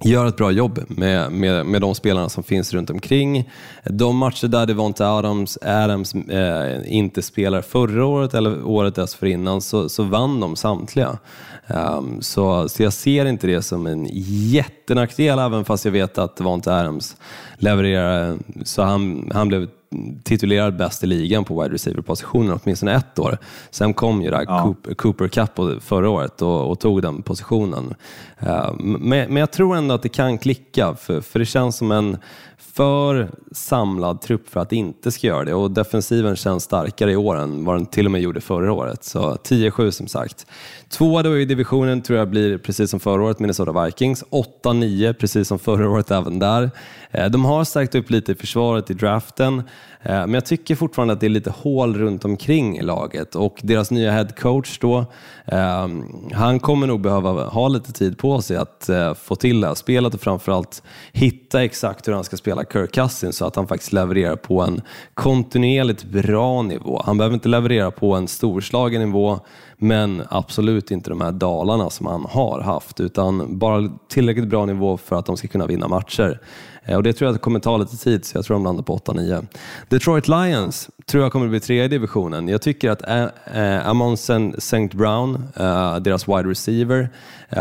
[0.03, 3.49] gör ett bra jobb med, med, med de spelarna som finns runt omkring.
[3.83, 9.89] De matcher där Devonta Adams, Adams eh, inte spelar förra året eller året dessförinnan så,
[9.89, 11.17] så vann de samtliga.
[11.67, 16.35] Um, så, så jag ser inte det som en jättenackdel även fast jag vet att
[16.35, 17.15] Devonta Adams
[17.57, 19.69] levererar så han, han blev
[20.23, 23.37] titulerad bäst i ligan på wide receiver-positionen åtminstone ett år.
[23.71, 24.63] Sen kom ju där ja.
[24.63, 27.93] Cooper, Cooper Cup förra året och, och tog den positionen.
[28.43, 31.91] Uh, men, men jag tror ändå att det kan klicka, för, för det känns som
[31.91, 32.17] en
[32.73, 37.15] för samlad trupp för att det inte ska göra det och defensiven känns starkare i
[37.15, 39.03] år än vad den till och med gjorde förra året.
[39.03, 40.45] Så 10-7 som sagt.
[40.89, 44.23] Tvåa då i divisionen tror jag blir precis som förra året Minnesota Vikings.
[44.63, 46.71] 8-9 precis som förra året även där.
[47.11, 49.59] Eh, de har stärkt upp lite i försvaret i draften,
[50.01, 53.59] eh, men jag tycker fortfarande att det är lite hål runt omkring i laget och
[53.63, 55.05] deras nya head coach då,
[55.45, 56.03] ehm,
[56.33, 59.75] han kommer nog behöva ha lite tid på sig att eh, få till det här
[59.75, 63.93] spelet och framförallt hitta exakt hur han ska spela Kirk Cousins så att han faktiskt
[63.93, 64.81] levererar på en
[65.13, 67.01] kontinuerligt bra nivå.
[67.05, 69.39] Han behöver inte leverera på en storslagen nivå,
[69.77, 74.97] men absolut inte de här dalarna som han har haft, utan bara tillräckligt bra nivå
[74.97, 76.39] för att de ska kunna vinna matcher.
[76.85, 78.97] Eh, och det tror jag kommer ta lite tid, så jag tror de landar på
[78.97, 79.45] 8-9.
[79.89, 82.47] Detroit Lions tror jag kommer bli tredje i divisionen.
[82.47, 83.01] Jag tycker att
[83.55, 84.89] äh, Amon St.
[84.93, 85.47] Brown,
[86.01, 87.09] deras wide receiver,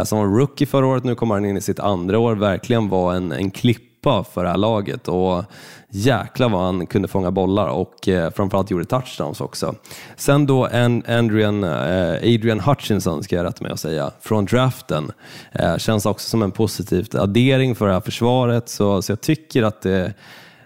[0.05, 3.14] som var rookie förra året, nu kommer han in i sitt andra år, verkligen var
[3.14, 5.09] en, en klippa för det här laget.
[5.09, 5.45] Och
[5.91, 9.74] jäklar vad han kunde fånga bollar och eh, framförallt gjorde touchdowns också.
[10.16, 15.12] Sen då en Adrian, eh, Adrian Hutchinson, ska jag rätta mig att säga, från draften.
[15.53, 19.62] Eh, känns också som en positiv addering för det här försvaret, så, så jag tycker
[19.62, 20.11] att det eh,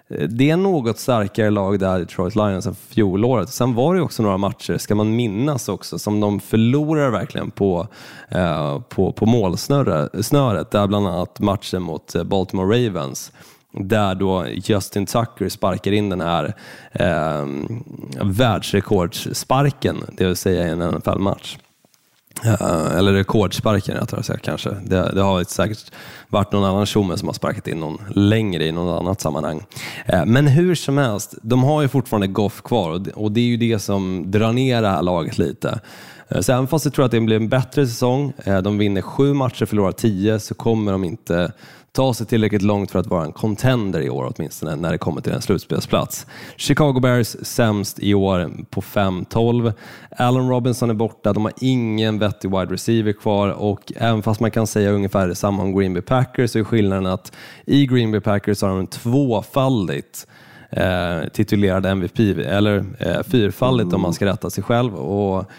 [0.08, 3.48] det är något starkare lag där, Detroit Lions, än fjolåret.
[3.48, 7.88] Sen var det också några matcher, ska man minnas också, som de förlorar verkligen på,
[8.28, 10.70] eh, på, på målsnöret.
[10.70, 13.32] Där bland annat matchen mot eh, Baltimore Ravens
[13.74, 16.54] där då Justin Tucker sparkar in den här
[16.92, 17.46] eh,
[18.22, 21.58] världsrekordssparken, det vill säga i en NFL-match.
[22.44, 24.70] Eh, eller rekordsparken rättare sagt kanske.
[24.70, 25.92] Det, det har säkert
[26.28, 29.62] varit någon annan tjomme som har sparkat in någon längre i något annat sammanhang.
[30.06, 33.40] Eh, men hur som helst, de har ju fortfarande Goff kvar och det, och det
[33.40, 35.80] är ju det som drar ner det här laget lite.
[36.28, 39.02] Eh, så även fast jag tror att det blir en bättre säsong, eh, de vinner
[39.02, 41.52] sju matcher, förlorar tio, så kommer de inte
[41.94, 45.20] ta sig tillräckligt långt för att vara en contender i år åtminstone när det kommer
[45.20, 46.26] till en slutspelsplats.
[46.56, 49.72] Chicago Bears sämst i år på 5-12.
[50.10, 54.50] Allen Robinson är borta, de har ingen vettig wide receiver kvar och även fast man
[54.50, 57.32] kan säga ungefär detsamma om Green Bay Packers så är skillnaden att
[57.66, 60.26] i Green Bay Packers har de tvåfaldigt
[60.70, 64.94] eh, titulerad MVP, eller eh, fyrfaldigt om man ska rätta sig själv.
[64.94, 65.50] Och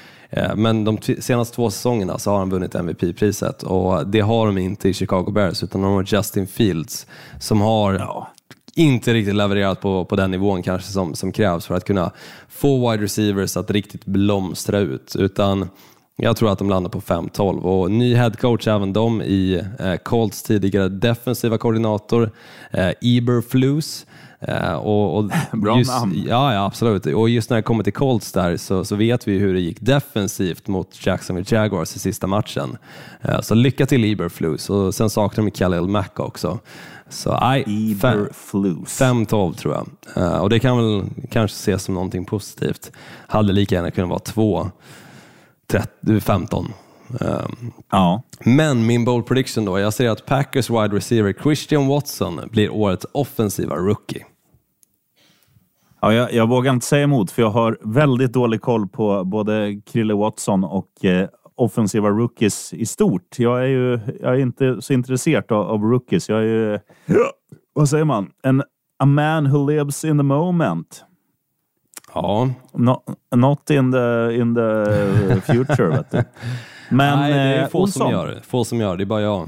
[0.55, 4.89] men de senaste två säsongerna så har han vunnit MVP-priset och det har de inte
[4.89, 7.07] i Chicago Bears utan de har Justin Fields
[7.39, 8.27] som har ja.
[8.75, 12.11] inte riktigt levererat på, på den nivån kanske som, som krävs för att kunna
[12.49, 15.15] få wide receivers att riktigt blomstra ut.
[15.19, 15.69] Utan
[16.15, 20.43] jag tror att de landar på 5-12 och ny headcoach även de i eh, Colts
[20.43, 22.31] tidigare defensiva koordinator
[22.71, 24.14] eh, Eber Flus Uh,
[24.75, 26.23] och, och Bra just, namn.
[26.27, 27.05] Ja, ja, absolut.
[27.05, 29.81] Och just när det kommer till Colts där så, så vet vi hur det gick
[29.81, 32.77] defensivt mot Jacksonville Jaguars i sista matchen.
[33.29, 36.59] Uh, så lycka till Eberflus och sen saknar de Khalil Mack också.
[37.09, 39.87] Så nej, 5-12 tror jag.
[40.23, 42.91] Uh, och det kan väl kanske ses som någonting positivt.
[43.27, 44.71] Hade lika gärna kunnat vara 2
[46.21, 46.73] 15.
[47.19, 48.21] Um, ja.
[48.39, 53.05] Men min bold prediction då, jag säger att Packers wide receiver Christian Watson blir årets
[53.11, 54.25] offensiva rookie.
[56.05, 59.81] Ja, jag, jag, vågar inte säga emot, för jag har väldigt dålig koll på både
[59.85, 63.39] Krille Watson och eh, offensiva rookies i stort.
[63.39, 66.29] Jag är ju jag är inte så intresserad av, av rookies.
[66.29, 66.79] Jag är ju,
[67.73, 68.63] vad säger man, en
[68.99, 71.05] a man who lives in the moment.
[72.13, 72.49] Ja.
[72.73, 73.03] Not,
[73.35, 76.17] not in the, in the future, vet du.
[76.89, 78.41] Men, Nej, det är eh, få Olsson, som gör det.
[78.41, 78.97] Få som gör det.
[78.97, 79.47] Det är bara jag.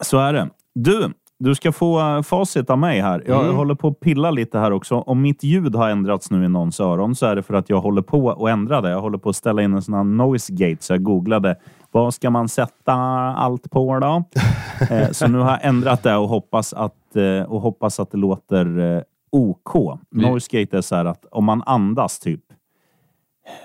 [0.00, 0.50] Så är det.
[0.74, 1.12] Du,
[1.44, 3.22] du ska få eh, facit av mig här.
[3.26, 3.56] Jag mm.
[3.56, 4.96] håller på att pilla lite här också.
[4.96, 7.80] Om mitt ljud har ändrats nu i någons öron så är det för att jag
[7.80, 8.90] håller på att ändra det.
[8.90, 11.56] Jag håller på att ställa in en sån här noise gate, så jag googlade
[11.90, 14.24] vad ska man sätta allt på då?
[14.94, 18.18] eh, så nu har jag ändrat det och hoppas att, eh, och hoppas att det
[18.18, 20.00] låter eh, OK.
[20.10, 22.40] Noise gate är så här att om man andas typ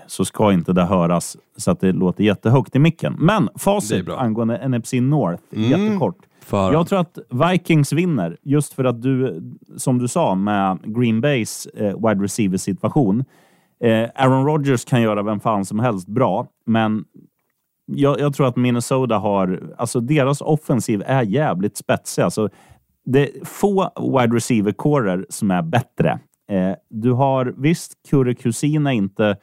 [0.07, 3.15] så ska inte det höras så att det låter jättehögt i micken.
[3.19, 5.69] Men facit angående NFC North, mm.
[5.69, 6.28] jättekort.
[6.49, 6.73] För...
[6.73, 9.41] Jag tror att Vikings vinner, just för att du,
[9.77, 13.25] som du sa, med Green Bays eh, wide receiver-situation.
[13.83, 17.05] Eh, Aaron Rodgers kan göra vem fan som helst bra, men
[17.85, 19.73] jag, jag tror att Minnesota har...
[19.77, 22.21] Alltså deras offensiv är jävligt spetsig.
[22.21, 22.49] Alltså,
[23.05, 26.19] det är få wide receiver-kårer som är bättre.
[26.49, 29.37] Eh, du har visst, Kurre Kusin är inte,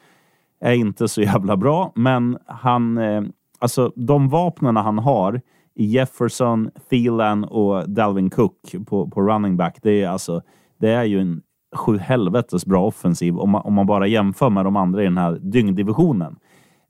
[0.61, 2.99] är inte så jävla bra, men han...
[2.99, 3.23] Eh,
[3.59, 5.41] alltså de vapnen han har
[5.77, 9.79] Jefferson, Thielen och Dalvin Cook på, på running back.
[9.83, 10.43] Det är alltså...
[10.79, 11.43] Det är ju en
[11.77, 15.19] sju helvetes bra offensiv om man, om man bara jämför med de andra i den
[15.19, 16.37] här dyngdivisionen.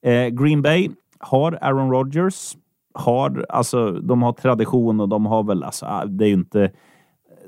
[0.02, 2.56] Eh, Green Bay har Aaron Rodgers.
[2.94, 5.62] Har, alltså, de har tradition och de har väl...
[5.62, 6.70] Alltså, ah, det är ju inte,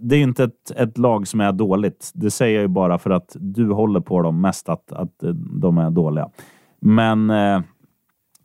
[0.00, 2.10] det är inte ett, ett lag som är dåligt.
[2.14, 5.14] Det säger jag ju bara för att du håller på dem mest att, att
[5.60, 6.30] de är dåliga.
[6.80, 7.60] Men eh,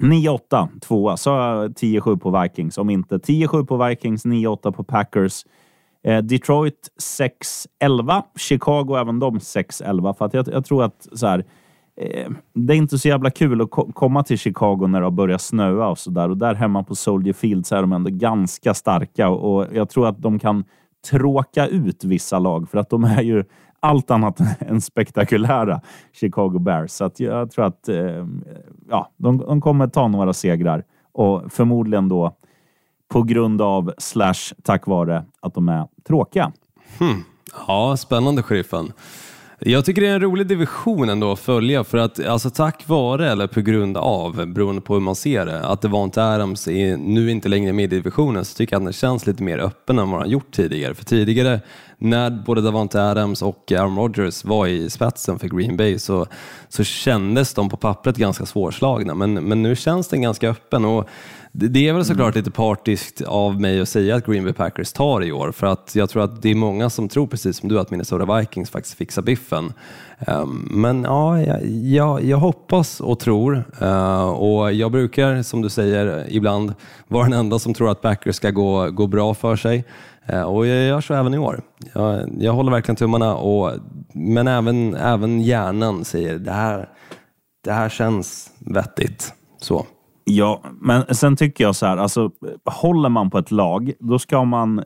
[0.04, 1.18] 9-8, tvåa.
[1.18, 2.78] Så 10-7 på Vikings.
[2.78, 5.46] Om inte 10-7 på Vikings, 9-8 på Packers.
[6.04, 6.90] Eh, Detroit
[7.82, 8.24] 6-11.
[8.38, 10.14] Chicago även de 6-11.
[10.14, 11.46] För att jag, jag tror att så här,
[12.02, 15.12] eh, det är inte så jävla kul att ko komma till Chicago när det har
[15.12, 16.30] börjat snöa och så där.
[16.30, 20.08] Och där hemma på Soldier Field så är de ändå ganska starka och jag tror
[20.08, 20.64] att de kan
[21.10, 23.44] tråka ut vissa lag för att de är ju
[23.84, 25.82] allt annat än spektakulära,
[26.14, 26.92] Chicago Bears.
[26.92, 28.28] Så att jag tror att eh,
[28.90, 32.38] ja, de, de kommer ta några segrar och förmodligen då
[33.08, 36.52] på grund av slash tack vare att de är tråkiga.
[37.00, 37.24] Hmm.
[37.68, 38.92] Ja, spännande sheriffen.
[39.60, 43.32] Jag tycker det är en rolig division ändå att följa för att alltså tack vare
[43.32, 47.32] eller på grund av, beroende på hur man ser det, att Devante Adams är nu
[47.32, 50.12] inte längre med i divisionen så tycker jag att den känns lite mer öppen än
[50.12, 50.96] vad han gjort tidigare.
[50.96, 51.60] För tidigare
[51.98, 56.28] när både Davante Adams och Aaron Rodgers var i spetsen för Green Bay så,
[56.70, 60.86] så kändes de på pappret ganska svårslagna men, men nu känns den ganska öppen.
[60.86, 61.10] Och
[61.56, 65.24] det är väl såklart lite partiskt av mig att säga att Green Bay Packers tar
[65.24, 67.80] i år för att jag tror att det är många som tror precis som du
[67.80, 69.74] att Minnesota Vikings faktiskt fixar biffen.
[70.20, 71.42] Ehm, men ja,
[71.84, 76.74] jag, jag hoppas och tror eh, och jag brukar som du säger ibland
[77.08, 79.86] vara den enda som tror att Packers ska gå, gå bra för sig.
[80.26, 81.62] Eh, och jag gör så även i år.
[81.94, 83.72] Jag, jag håller verkligen tummarna, och,
[84.14, 86.90] men även, även hjärnan säger det här,
[87.64, 89.34] det här känns vettigt.
[89.62, 89.86] Så.
[90.24, 92.32] Ja, men sen tycker jag så här, alltså
[92.66, 94.84] håller man på ett lag, då ska man,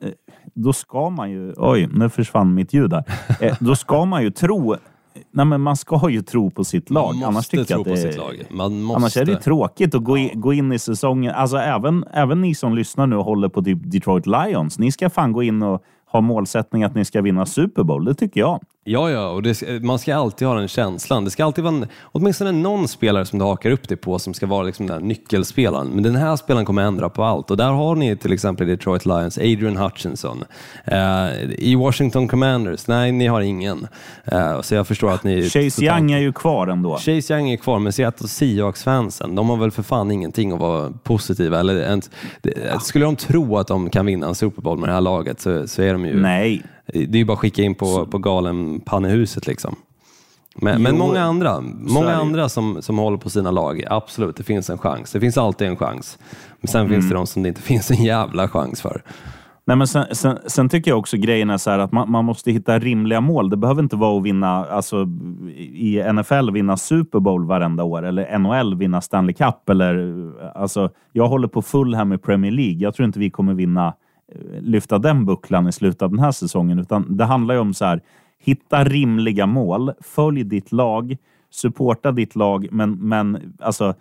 [0.53, 3.03] då ska man ju, oj, nu försvann mitt ljud där.
[3.41, 4.75] Eh, då ska man ju tro
[5.31, 7.15] Nej, men man ska ju tro på sitt lag.
[7.15, 8.43] Man annars tycker tro att det, sitt lag.
[8.49, 8.97] Man måste.
[8.97, 11.33] Annars är det tråkigt att gå, in, gå in i säsongen.
[11.35, 14.79] Alltså även, även ni som lyssnar nu och håller på typ Detroit Lions.
[14.79, 18.05] Ni ska fan gå in och ha målsättning att ni ska vinna Super Bowl.
[18.05, 18.59] Det tycker jag.
[18.89, 21.25] Ja, ja, och det, man ska alltid ha den känslan.
[21.25, 24.33] Det ska alltid vara en, åtminstone någon spelare som du hakar upp dig på som
[24.33, 25.87] ska vara liksom den nyckelspelaren.
[25.87, 29.05] Men den här spelaren kommer ändra på allt och där har ni till exempel Detroit
[29.05, 30.43] Lions Adrian Hutchinson.
[30.85, 31.27] Eh,
[31.57, 33.87] I Washington Commanders, nej, ni har ingen.
[34.25, 35.49] Eh, så jag förstår att ni...
[35.49, 35.85] Chase.
[35.85, 36.97] Young är ju kvar ändå.
[36.97, 40.91] Chase Young är kvar, men Seattle Seahawks-fansen, de har väl för fan ingenting att vara
[41.03, 41.59] positiva.
[41.59, 42.01] Eller, en,
[42.81, 45.67] skulle de tro att de kan vinna en Super Bowl med det här laget så,
[45.67, 46.21] så är de ju...
[46.21, 46.63] Nej.
[46.93, 49.75] Det är ju bara att skicka in på, på galen pannehuset liksom.
[50.61, 54.43] Men, jo, men många andra, många andra som, som håller på sina lag, absolut, det
[54.43, 55.11] finns en chans.
[55.11, 56.19] Det finns alltid en chans.
[56.61, 56.93] Men sen mm.
[56.93, 59.01] finns det de som det inte finns en jävla chans för.
[59.65, 62.25] Nej, men sen, sen, sen, tycker jag också grejen är så här att man, man,
[62.25, 63.49] måste hitta rimliga mål.
[63.49, 65.07] Det behöver inte vara att vinna, alltså
[65.57, 70.13] i NFL vinna Super Bowl varenda år eller NHL vinna Stanley Cup eller
[70.55, 70.89] alltså.
[71.11, 72.77] Jag håller på full här med Premier League.
[72.77, 73.93] Jag tror inte vi kommer vinna
[74.61, 77.85] lyfta den bucklan i slutet av den här säsongen, utan det handlar ju om så
[77.85, 78.01] här,
[78.39, 81.17] hitta rimliga mål, följ ditt lag,
[81.49, 83.93] supporta ditt lag, men, men alltså,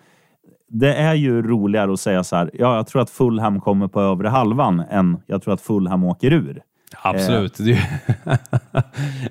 [0.69, 4.01] det är ju roligare att säga så här, ja, jag tror att Fulham kommer på
[4.01, 6.63] övre halvan än jag tror att Fulham åker ur.
[7.03, 7.61] Absolut.
[7.61, 7.67] Eh,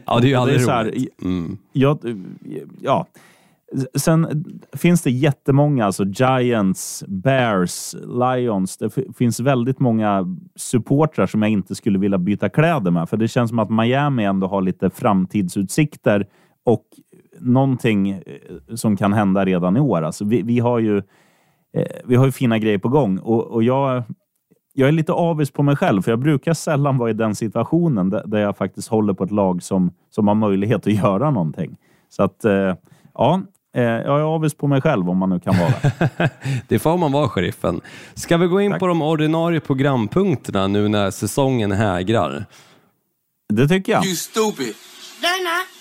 [0.05, 1.21] ja, det är ju aldrig roligt.
[1.21, 1.57] Mm.
[1.71, 1.97] Ja,
[2.81, 3.05] ja,
[3.97, 8.77] Sen finns det jättemånga, alltså Giants, Bears, Lions.
[8.77, 13.09] Det finns väldigt många supportrar som jag inte skulle vilja byta kläder med.
[13.09, 16.27] För det känns som att Miami ändå har lite framtidsutsikter
[16.65, 16.85] och
[17.39, 18.21] någonting eh,
[18.75, 20.01] som kan hända redan i år.
[20.01, 20.97] Alltså vi, vi har ju
[21.77, 24.03] eh, vi har ju fina grejer på gång och, och jag,
[24.73, 28.09] jag är lite avis på mig själv, för jag brukar sällan vara i den situationen
[28.09, 31.77] där, där jag faktiskt håller på ett lag som, som har möjlighet att göra någonting.
[32.09, 32.75] Så att, eh,
[33.13, 33.41] ja,
[33.75, 35.73] Eh, jag är avis på mig själv om man nu kan vara.
[36.67, 37.81] det får man vara, sheriffen.
[38.13, 38.79] Ska vi gå in Tack.
[38.79, 42.45] på de ordinarie programpunkterna nu när säsongen hägrar?
[43.53, 44.05] Det tycker jag.
[44.05, 44.73] You stupid.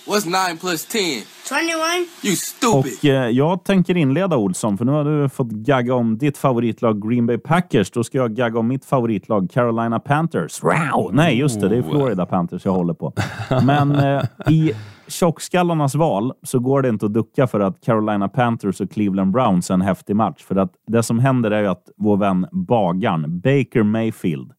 [0.07, 1.23] What's 9 plus 10?
[1.49, 2.09] 21.
[2.23, 2.93] You stupid.
[2.99, 7.09] Och eh, jag tänker inleda Olsson, för nu har du fått gagga om ditt favoritlag
[7.09, 7.91] Green Bay Packers.
[7.91, 10.63] Då ska jag gagga om mitt favoritlag Carolina Panthers.
[10.63, 11.11] Wow!
[11.13, 11.69] Nej, just det.
[11.69, 13.13] Det är Florida Panthers jag håller på.
[13.63, 14.73] Men eh, i
[15.09, 19.71] tjockskallarnas val så går det inte att ducka för att Carolina Panthers och Cleveland Browns
[19.71, 20.43] är en häftig match.
[20.43, 24.53] För att det som händer är ju att vår vän bagan Baker Mayfield,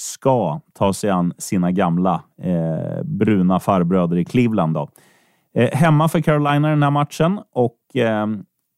[0.00, 4.74] ska ta sig an sina gamla eh, bruna farbröder i Cleveland.
[4.74, 4.88] Då.
[5.54, 8.26] Eh, hemma för Carolina den här matchen och eh,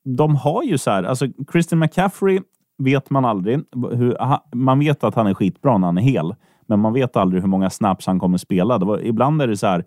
[0.04, 2.40] de har ju så här, alltså Christian McCaffrey
[2.78, 3.60] vet man aldrig.
[3.92, 4.16] Hur,
[4.54, 6.34] man vet att han är skitbra när han är hel,
[6.66, 8.78] men man vet aldrig hur många snaps han kommer spela.
[8.78, 9.84] Var, ibland är det så här,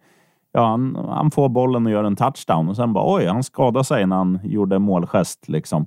[0.56, 3.86] ja, han, han, får bollen och gör en touchdown och sen bara oj, han skadade
[3.86, 5.50] sig när han gjorde målgest.
[5.50, 5.86] Liksom.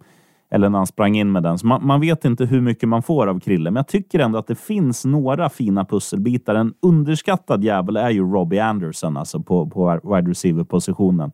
[0.51, 1.59] Eller när han sprang in med den.
[1.59, 4.39] Så man, man, vet inte hur mycket man får av Krille, men jag tycker ändå
[4.39, 6.55] att det finns några fina pusselbitar.
[6.55, 11.33] En underskattad jävel är ju Robbie Anderson, alltså på, på wide receiver-positionen.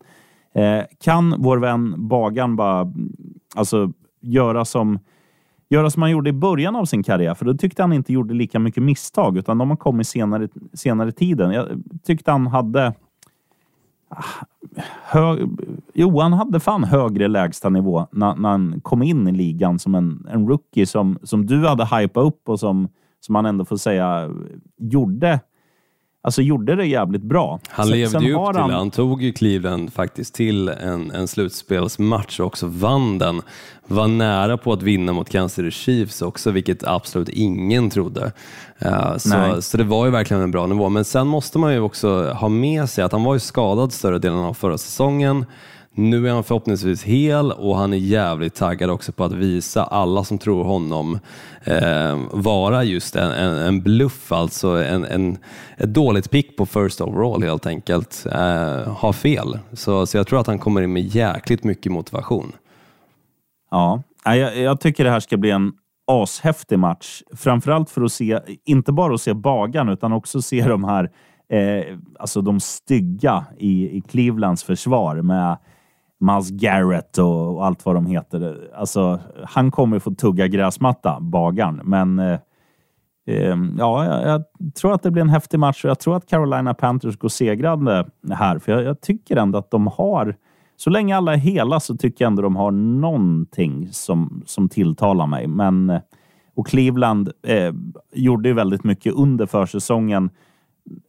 [0.53, 2.93] Eh, kan vår vän Bagan bara
[3.55, 4.99] alltså, göra som
[5.69, 8.33] göra som han gjorde i början av sin karriär, för då tyckte han inte gjorde
[8.33, 11.51] lika mycket misstag, utan de har kommit senare, senare tiden.
[11.51, 11.67] Jag
[12.03, 12.93] tyckte han hade
[14.09, 14.45] Ah,
[15.03, 15.47] hö,
[15.93, 20.47] Johan hade fan högre lägstanivå när, när han kom in i ligan som en, en
[20.47, 22.89] rookie som, som du hade hypat upp och som,
[23.19, 24.29] som man ändå får säga
[24.77, 25.39] gjorde
[26.25, 27.59] alltså gjorde det jävligt bra.
[27.69, 28.71] Han sen, levde sen ju upp till han...
[28.71, 33.41] Han tog ju Cleveland faktiskt till en, en slutspelsmatch och också vann den.
[33.87, 38.31] Var nära på att vinna mot Kansas City Chiefs också, vilket absolut ingen trodde.
[38.85, 40.89] Uh, så, så det var ju verkligen en bra nivå.
[40.89, 44.19] Men sen måste man ju också ha med sig att han var ju skadad större
[44.19, 45.45] delen av förra säsongen.
[45.97, 50.23] Nu är han förhoppningsvis hel och han är jävligt taggad också på att visa alla
[50.23, 51.19] som tror honom
[51.63, 55.37] eh, vara just en, en, en bluff, alltså en, en,
[55.77, 58.25] ett dåligt pick på first overall helt enkelt.
[58.31, 59.59] Eh, har fel.
[59.73, 62.51] Så, så jag tror att han kommer in med jäkligt mycket motivation.
[63.71, 65.73] Ja, jag, jag tycker det här ska bli en
[66.07, 67.21] ashäftig match.
[67.35, 71.11] Framförallt för att se, inte bara att se Bagan utan också se de här
[71.49, 75.57] eh, alltså de stygga i, i Clevelands försvar med
[76.19, 78.69] Miles Garrett och, och, allt vad de heter.
[78.75, 81.81] Alltså, han kommer få tugga gräsmatta, bagaren.
[81.83, 82.39] Men eh,
[83.27, 84.43] eh, ja, jag, jag,
[84.75, 88.07] tror att det blir en häftig match och jag tror att Carolina Panthers går segrande
[88.31, 88.59] här.
[88.59, 90.35] För jag, jag, tycker ändå att de har,
[90.75, 95.27] så länge alla är hela så tycker jag ändå de har någonting som, som tilltalar
[95.27, 95.47] mig.
[95.47, 96.01] Men, eh,
[96.55, 97.73] och Cleveland eh,
[98.13, 100.29] gjorde ju väldigt mycket under försäsongen.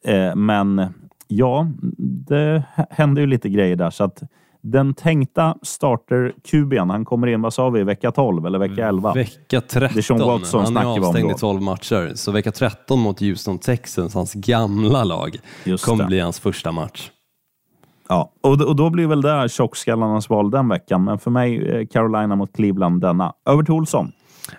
[0.05, 0.87] Eh, men
[1.29, 3.91] ja, det hände ju lite grejer där.
[3.91, 4.23] så att
[4.71, 9.12] den tänkta starter QB'n, han kommer in, vad sa vi, vecka 12 eller vecka 11?
[9.14, 10.19] Vecka 13.
[10.19, 12.12] Watson han är avstängd i 12 matcher.
[12.14, 16.09] Så vecka 13 mot Houston Texans, hans gamla lag, Just kommer det.
[16.09, 17.11] bli hans första match.
[18.09, 21.05] Ja, och, och då blir väl det tjockskallarnas val den veckan.
[21.05, 23.33] Men för mig, eh, Carolina mot Cleveland denna.
[23.45, 24.12] Över till Olsson.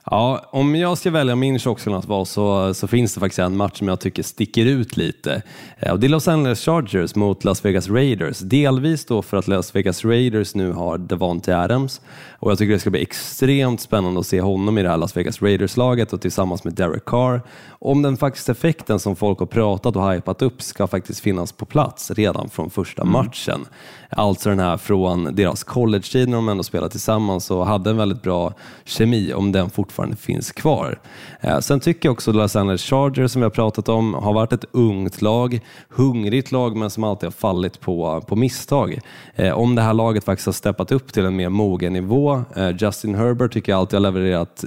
[0.05, 1.59] Ja, om jag ska välja min
[2.07, 5.41] val så, så finns det faktiskt en match som jag tycker sticker ut lite.
[5.77, 8.39] Eh, och det är Los Angeles Chargers mot Las Vegas Raiders.
[8.39, 12.01] Delvis då för att Las Vegas Raiders nu har Devonte Adams
[12.39, 15.17] och jag tycker det ska bli extremt spännande att se honom i det här Las
[15.17, 17.41] Vegas Raiders-laget och tillsammans med Derek Carr.
[17.69, 21.65] Om den faktiskt effekten som folk har pratat och hypat upp ska faktiskt finnas på
[21.65, 23.13] plats redan från första mm.
[23.13, 23.65] matchen.
[24.09, 28.21] Alltså den här från deras college-tid när de ändå spelade tillsammans och hade en väldigt
[28.21, 28.53] bra
[28.85, 30.99] kemi, om den fortfarande finns kvar.
[31.41, 34.53] Eh, sen tycker jag också Los Angeles Chargers som vi har pratat om har varit
[34.53, 38.99] ett ungt lag, hungrigt lag men som alltid har fallit på, på misstag.
[39.35, 42.43] Eh, om det här laget faktiskt har steppat upp till en mer mogen nivå.
[42.55, 44.63] Eh, Justin Herbert tycker jag alltid har levererat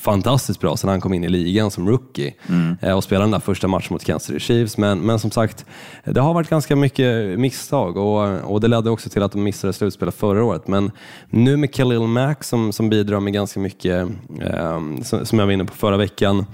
[0.00, 2.96] fantastiskt bra sedan han kom in i ligan som rookie mm.
[2.96, 4.76] och spelade den där första matchen mot Kansas City Chiefs.
[4.76, 5.66] Men, men som sagt,
[6.04, 9.72] det har varit ganska mycket misstag och och det ledde också till att de missade
[9.72, 10.68] slutspelet förra året.
[10.68, 10.90] Men
[11.30, 14.08] nu med Khalil Mack som, som bidrar med ganska mycket,
[14.40, 16.46] eh, som, som jag var inne på förra veckan,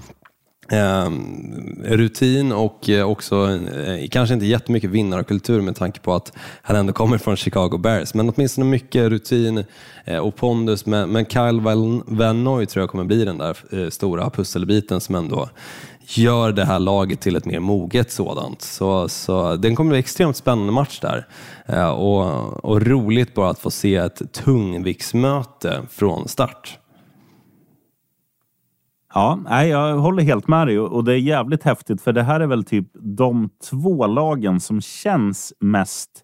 [0.71, 1.11] Eh,
[1.83, 6.93] rutin och eh, också eh, kanske inte jättemycket vinnarkultur med tanke på att han ändå
[6.93, 9.63] kommer från Chicago Bears, men åtminstone mycket rutin
[10.05, 10.85] eh, och pondus.
[10.85, 11.59] Men, men Kyle
[12.05, 15.49] Van Noy tror jag kommer bli den där eh, stora pusselbiten som ändå
[16.07, 18.61] gör det här laget till ett mer moget sådant.
[18.61, 21.27] Så, så den kommer bli extremt spännande match där.
[21.65, 26.79] Eh, och, och roligt bara att få se ett tungviktsmöte från start.
[29.13, 32.39] Ja, nej, jag håller helt med dig och det är jävligt häftigt för det här
[32.39, 36.23] är väl typ de två lagen som känns mest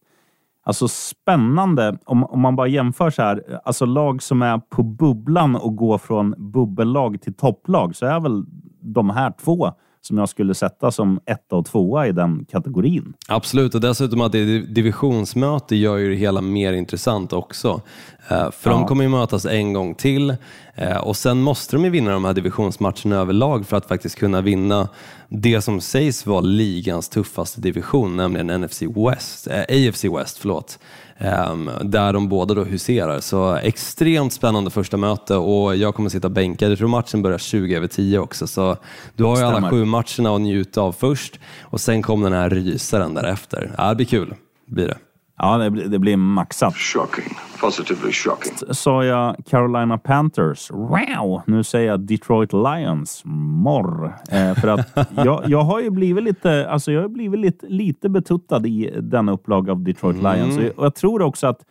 [0.63, 3.59] alltså spännande om, om man bara jämför så här.
[3.65, 8.43] Alltså lag som är på bubblan och går från bubbellag till topplag så är väl
[8.83, 9.73] de här två
[10.05, 13.13] som jag skulle sätta som etta och tvåa i den kategorin.
[13.27, 17.81] Absolut, och dessutom att det är divisionsmöte gör ju det hela mer intressant också.
[18.29, 18.77] Eh, för ja.
[18.77, 20.35] de kommer ju mötas en gång till
[20.75, 24.41] eh, och sen måste de ju vinna de här divisionsmatcherna överlag för att faktiskt kunna
[24.41, 24.89] vinna
[25.29, 30.37] det som sägs vara ligans tuffaste division, nämligen NFC West, äh, AFC West.
[30.37, 30.79] Förlåt.
[31.19, 33.19] Um, där de båda då huserar.
[33.19, 36.71] Så extremt spännande första möte och jag kommer sitta bänkad.
[36.71, 38.77] Jag tror matchen börjar 20 över 10 också, så
[39.15, 42.49] du har ju alla sju matcherna att njuta av först och sen kommer den här
[42.49, 43.71] rysaren därefter.
[43.77, 44.35] Ja, det blir kul,
[44.67, 44.97] blir det.
[45.37, 46.75] Ja, det, blir, det blir maxat.
[46.75, 47.37] Shocking.
[47.61, 48.53] Positively shocking.
[48.73, 50.71] Sa jag Carolina Panthers?
[50.71, 51.41] Wow!
[51.47, 53.21] Nu säger jag Detroit Lions.
[53.25, 54.15] Morr.
[54.31, 58.09] Eh, för att jag, jag har ju blivit lite, alltså jag har blivit lite, lite
[58.09, 60.35] betuttad i denna upplaga av Detroit mm.
[60.35, 60.57] Lions.
[60.57, 61.65] Och jag, och jag tror också att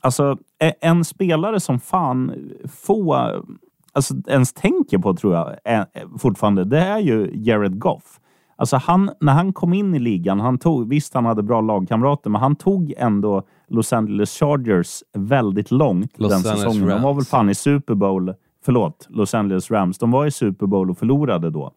[0.00, 0.36] alltså,
[0.80, 2.50] en spelare som fan
[2.84, 3.14] få
[3.92, 5.86] alltså, ens tänker på, tror jag, är,
[6.18, 8.20] fortfarande, det är ju Jared Goff.
[8.60, 12.30] Alltså han, när han kom in i ligan, han tog, visst han hade bra lagkamrater,
[12.30, 16.88] men han tog ändå Los Angeles Chargers väldigt långt Los den Angeles säsongen.
[16.88, 16.94] Rams.
[16.94, 18.34] De var väl fan i Super Bowl,
[18.64, 19.98] förlåt, Los Angeles Rams.
[19.98, 21.72] De var i Super Bowl och förlorade då.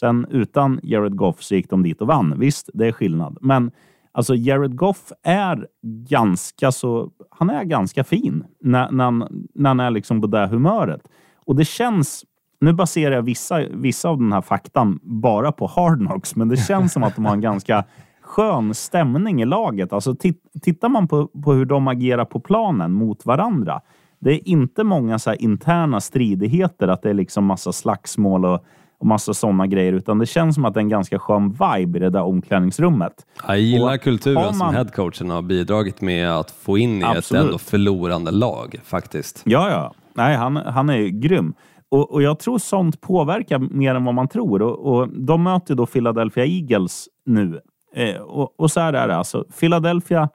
[0.00, 2.34] Sen utan Jared Goff så gick de dit och vann.
[2.38, 3.38] Visst, det är skillnad.
[3.40, 3.70] Men
[4.12, 5.66] alltså Jared Goff är
[6.08, 10.46] ganska så, han är ganska fin när, när, han, när han är liksom på det
[10.46, 11.08] humöret.
[11.46, 12.24] Och det känns
[12.64, 16.92] nu baserar jag vissa, vissa av den här faktan bara på Hardnox, men det känns
[16.92, 17.84] som att de har en ganska
[18.22, 19.92] skön stämning i laget.
[19.92, 20.14] Alltså,
[20.62, 23.80] tittar man på, på hur de agerar på planen mot varandra.
[24.20, 28.64] Det är inte många så interna stridigheter, att det är liksom massa slagsmål och,
[28.98, 31.98] och massa sådana grejer, utan det känns som att det är en ganska skön vibe
[31.98, 33.12] i det där omklädningsrummet.
[33.46, 34.54] Jag gillar och kulturen man...
[34.54, 37.40] som headcoachen har bidragit med att få in i Absolut.
[37.40, 39.42] ett ändå förlorande lag faktiskt.
[39.44, 39.94] Ja, ja.
[40.14, 41.54] Nej, han, han är grym.
[41.94, 44.62] Och, och, jag tror sånt påverkar mer än vad man tror.
[44.62, 47.60] Och, och de möter då Philadelphia Eagles nu.
[47.94, 49.44] Eh, och, och, så här är det alltså.
[49.60, 50.28] Philadelphia,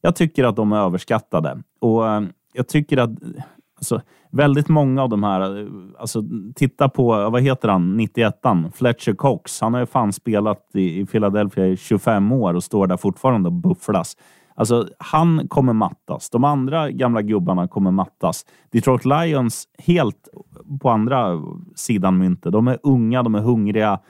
[0.00, 1.62] jag tycker att de är överskattade.
[1.80, 3.10] Och eh, jag tycker att
[3.76, 4.00] alltså,
[4.30, 5.66] väldigt många av de här, eh,
[5.98, 6.22] alltså
[6.54, 9.60] titta på, eh, vad heter han, 91an, Fletcher Cox.
[9.60, 13.48] Han har ju fan spelat i, i Philadelphia i 25 år och står där fortfarande
[13.48, 14.16] och bufflas.
[14.58, 16.30] Alltså, han kommer mattas.
[16.30, 18.46] De andra gamla gubbarna kommer mattas.
[18.70, 20.28] Detroit Lions, helt
[20.80, 21.42] på andra
[21.74, 22.52] sidan myntet.
[22.52, 24.00] De är unga, de är hungriga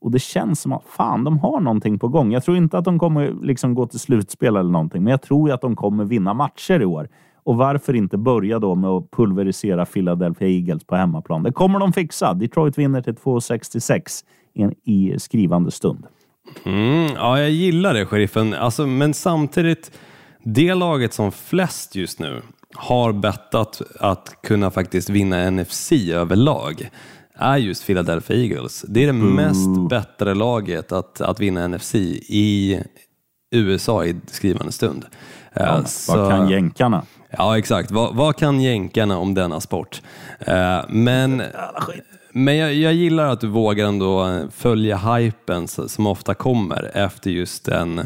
[0.00, 2.32] och det känns som att fan, de har någonting på gång.
[2.32, 5.52] Jag tror inte att de kommer liksom gå till slutspel eller någonting, men jag tror
[5.52, 7.08] att de kommer vinna matcher i år.
[7.44, 11.42] Och varför inte börja då med att pulverisera Philadelphia Eagles på hemmaplan?
[11.42, 12.34] Det kommer de fixa.
[12.34, 14.24] Detroit vinner till 2,66
[14.84, 16.06] i skrivande stund.
[16.64, 18.54] Mm, ja, jag gillar det, sheriffen.
[18.54, 19.90] Alltså, men samtidigt,
[20.42, 22.42] det laget som flest just nu
[22.74, 26.90] har bettat att kunna faktiskt vinna NFC överlag
[27.34, 28.84] är just Philadelphia Eagles.
[28.88, 29.34] Det är det mm.
[29.34, 32.82] mest bättre laget att, att vinna NFC i
[33.50, 35.06] USA i skrivande stund.
[35.54, 37.02] Ja, Så, vad kan jänkarna?
[37.30, 37.90] Ja, exakt.
[37.90, 40.02] Vad, vad, kan jänkarna om denna sport?
[40.48, 41.42] Uh, men
[42.36, 47.68] men jag, jag, gillar att du vågar ändå följa hypen som ofta kommer efter just
[47.68, 47.98] en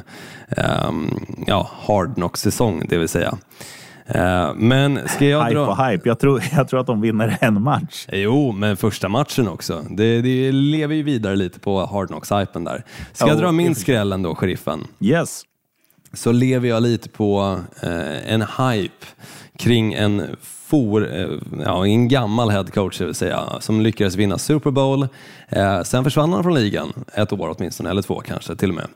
[0.86, 3.38] um, ja, hard knock-säsong, det vill säga.
[4.14, 5.66] Uh, men ska jag hype dra...
[5.66, 6.08] och hype.
[6.08, 8.06] Jag tror, jag tror att de vinner en match.
[8.12, 9.84] Jo, men första matchen också.
[9.90, 12.84] Det, det lever ju vidare lite på hard knocks-hypen där.
[13.12, 14.86] Ska oh, jag dra min skräll ändå, sheriffen?
[15.00, 15.42] Yes.
[16.12, 19.06] Så lever jag lite på uh, en hype
[19.58, 20.36] kring en
[20.70, 21.28] for, eh,
[21.64, 25.08] ja, en gammal headcoach, det vill säga, som lyckades vinna Super Bowl.
[25.48, 28.86] Eh, sen försvann han från ligan, ett år åtminstone, eller två kanske till och med.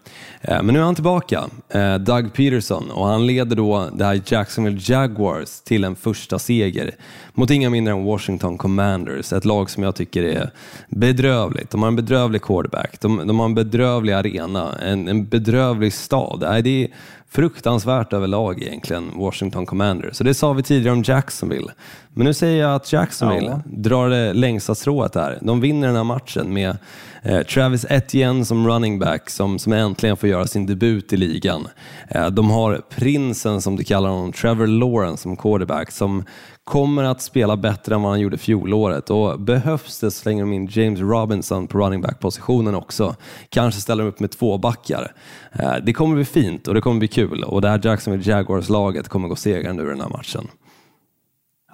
[0.40, 4.20] Eh, men nu är han tillbaka, eh, Doug Peterson, och han leder då det här
[4.26, 6.94] Jacksonville Jaguars till en första seger
[7.32, 10.50] mot inga mindre än Washington Commanders, ett lag som jag tycker är
[10.88, 11.70] bedrövligt.
[11.70, 16.40] De har en bedrövlig quarterback, de, de har en bedrövlig arena, en, en bedrövlig stad.
[16.40, 16.88] det är
[17.34, 20.16] fruktansvärt överlag egentligen, Washington Commanders.
[20.16, 21.72] Så det sa vi tidigare om Jacksonville.
[22.12, 23.62] Men nu säger jag att Jacksonville ja.
[23.64, 25.38] drar det längsta strået här.
[25.42, 26.76] De vinner den här matchen med
[27.24, 31.68] eh, Travis Etienne som running back som, som äntligen får göra sin debut i ligan.
[32.08, 36.24] Eh, de har prinsen, som de kallar honom, Trevor Lawrence som quarterback som
[36.64, 40.68] kommer att spela bättre än vad han gjorde fjolåret och behövs det slänger de in
[40.70, 43.16] James Robinson på running back-positionen också.
[43.48, 45.12] Kanske ställer de upp med två backar.
[45.52, 49.08] Eh, det kommer bli fint och det kommer bli kul och det här Jacksonville Jaguars-laget
[49.08, 50.48] kommer gå segrande ur den här matchen.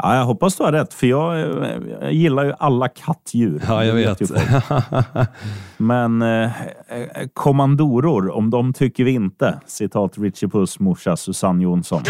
[0.02, 1.38] Ja, jag hoppas du har rätt, för jag,
[2.00, 3.62] jag gillar ju alla kattdjur.
[3.68, 4.20] Ja, jag vet.
[5.76, 6.50] Men eh,
[7.34, 9.60] kommandoror, om de tycker vi inte.
[9.66, 12.02] Citat Richie Puss morsa Susanne Jonsson.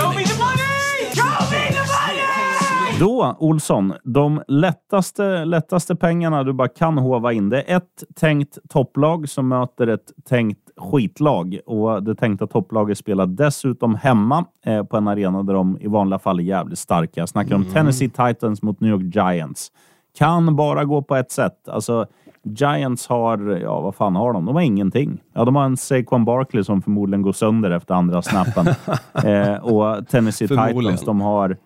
[3.01, 7.49] Då, Olsson, de lättaste, lättaste pengarna du bara kan hova in.
[7.49, 11.59] Det är ett tänkt topplag som möter ett tänkt skitlag.
[11.67, 16.19] Och Det tänkta topplaget spelar dessutom hemma eh, på en arena där de i vanliga
[16.19, 17.21] fall är jävligt starka.
[17.21, 17.75] Jag snackar om mm.
[17.75, 19.73] Tennessee Titans mot New York Giants.
[20.19, 21.69] Kan bara gå på ett sätt.
[21.69, 22.07] Alltså,
[22.43, 24.45] Giants har, ja vad fan har de?
[24.45, 25.21] De har ingenting.
[25.33, 28.67] Ja, de har en Saquon Barkley som förmodligen går sönder efter andra snappen.
[29.25, 31.57] eh, och Tennessee Titans, de har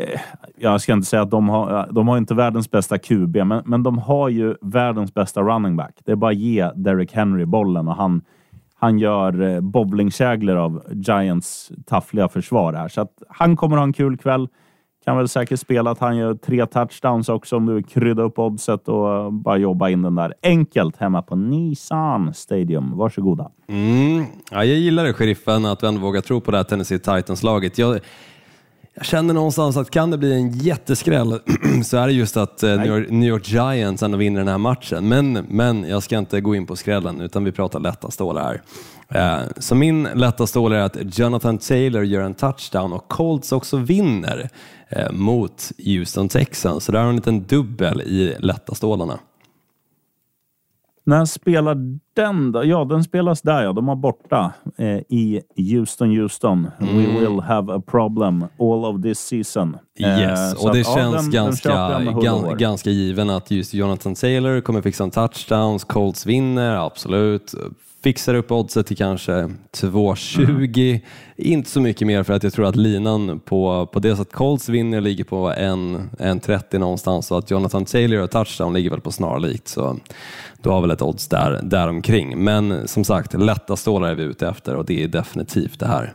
[0.00, 0.20] Eh,
[0.56, 3.62] jag ska inte säga att de har, eh, de har inte världens bästa QB, men,
[3.66, 5.94] men de har ju världens bästa running back.
[6.04, 8.22] Det är bara att ge Derrick Henry bollen och han,
[8.74, 12.88] han gör eh, bowlingkäglor av Giants taffliga försvar här.
[12.88, 14.48] Så att han kommer ha en kul kväll.
[15.04, 18.38] Kan väl säkert spela att han gör tre touchdowns också om du vill krydda upp
[18.38, 22.96] oddset och bara jobba in den där enkelt hemma på Nissan Stadium.
[22.96, 23.50] Varsågoda.
[23.68, 24.24] Mm.
[24.50, 27.78] Ja, jag gillar det, sheriffen, att du ändå vågar tro på det här Tennessee Titans-laget.
[27.78, 28.00] Jag,
[28.94, 31.40] jag känner någonstans att kan det bli en jätteskräll
[31.84, 34.58] så är det just att eh, New York, New York, Giants ändå vinner den här
[34.58, 35.08] matchen.
[35.08, 38.62] Men, men jag ska inte gå in på skrällen utan vi pratar lätta stålar här.
[39.08, 43.76] Eh, så min lätta stål är att Jonathan Taylor gör en touchdown och Colts också
[43.76, 44.48] vinner
[44.88, 46.84] eh, mot Houston Texans.
[46.84, 49.18] Så där har en liten dubbel i lätta stålarna.
[51.10, 51.76] När spelar
[52.14, 52.64] den då?
[52.64, 53.72] Ja, den spelas där ja.
[53.72, 56.70] De har borta eh, i Houston, Houston.
[56.80, 56.96] Mm.
[56.96, 59.76] We will have a problem all of this season.
[59.98, 63.74] Yes, eh, och det att, känns ja, den, ganska, den gan, ganska given att just
[63.74, 67.54] Jonathan Taylor kommer fixa en touchdowns, Colts vinner, absolut
[68.02, 70.90] fixar upp oddset till kanske 2,20.
[70.90, 71.00] Mm.
[71.36, 74.68] Inte så mycket mer för att jag tror att linan på, på det att Colts
[74.68, 79.68] vinner ligger på 1,30 någonstans och att Jonathan Taylor och touchdown ligger väl på snarlikt.
[79.68, 79.98] Så
[80.62, 82.44] du har väl ett odds där, däromkring.
[82.44, 86.14] Men som sagt, lätta stålar är vi ute efter och det är definitivt det här.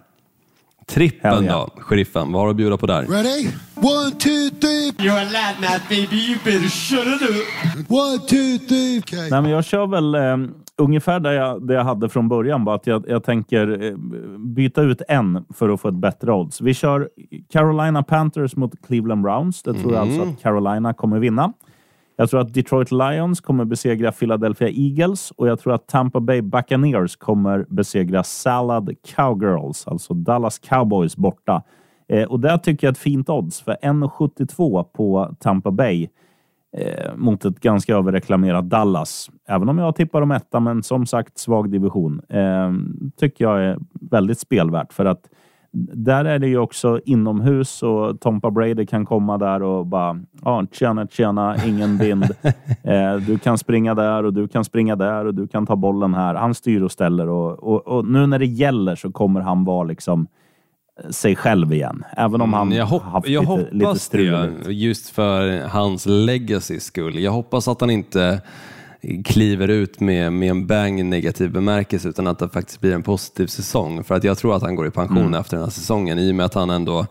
[0.87, 1.59] Trippen yeah.
[1.59, 2.31] då, sheriffen.
[2.31, 3.01] Vad har du att bjuda på där?
[3.01, 3.47] Ready?
[3.75, 4.91] One, two, three.
[4.97, 7.91] You're a lad now baby, you better shut it up.
[7.91, 8.99] One, two, three.
[8.99, 9.29] Okay.
[9.29, 10.37] Nej, men jag kör väl eh,
[10.77, 12.65] ungefär det jag, det jag hade från början.
[12.65, 13.97] Bara att jag, jag tänker eh,
[14.37, 16.61] byta ut en för att få ett bättre odds.
[16.61, 17.09] Vi kör
[17.49, 19.63] Carolina Panthers mot Cleveland Browns.
[19.63, 19.93] Det tror mm.
[19.93, 21.53] jag alltså att Carolina kommer vinna.
[22.17, 26.41] Jag tror att Detroit Lions kommer besegra Philadelphia Eagles och jag tror att Tampa Bay
[26.41, 31.63] Buccaneers kommer besegra Salad Cowgirls, alltså Dallas Cowboys borta.
[32.07, 36.07] Eh, och där tycker jag ett fint odds för 1,72 på Tampa Bay
[36.77, 39.29] eh, mot ett ganska överreklamerat Dallas.
[39.47, 42.21] Även om jag tippar om etta, men som sagt svag division.
[42.29, 42.71] Eh,
[43.17, 43.77] tycker jag är
[44.11, 45.29] väldigt spelvärt för att
[45.93, 50.65] där är det ju också inomhus och Tompa Brady kan komma där och bara ja,
[50.71, 52.23] tjena, tjena, ingen vind.
[52.83, 56.13] eh, du kan springa där och du kan springa där och du kan ta bollen
[56.13, 56.35] här.
[56.35, 59.83] Han styr och ställer och, och, och nu när det gäller så kommer han vara
[59.83, 60.27] liksom
[61.09, 62.03] sig själv igen.
[62.17, 64.53] Även om mm, han jag hopp, haft jag lite, lite strul.
[64.65, 67.19] det, just för hans legacy skull.
[67.19, 68.41] Jag hoppas att han inte
[69.25, 73.03] kliver ut med, med en bang i negativ bemärkelse utan att det faktiskt blir en
[73.03, 74.03] positiv säsong.
[74.03, 75.33] För att jag tror att han går i pension mm.
[75.33, 77.05] efter den här säsongen i och med att han ändå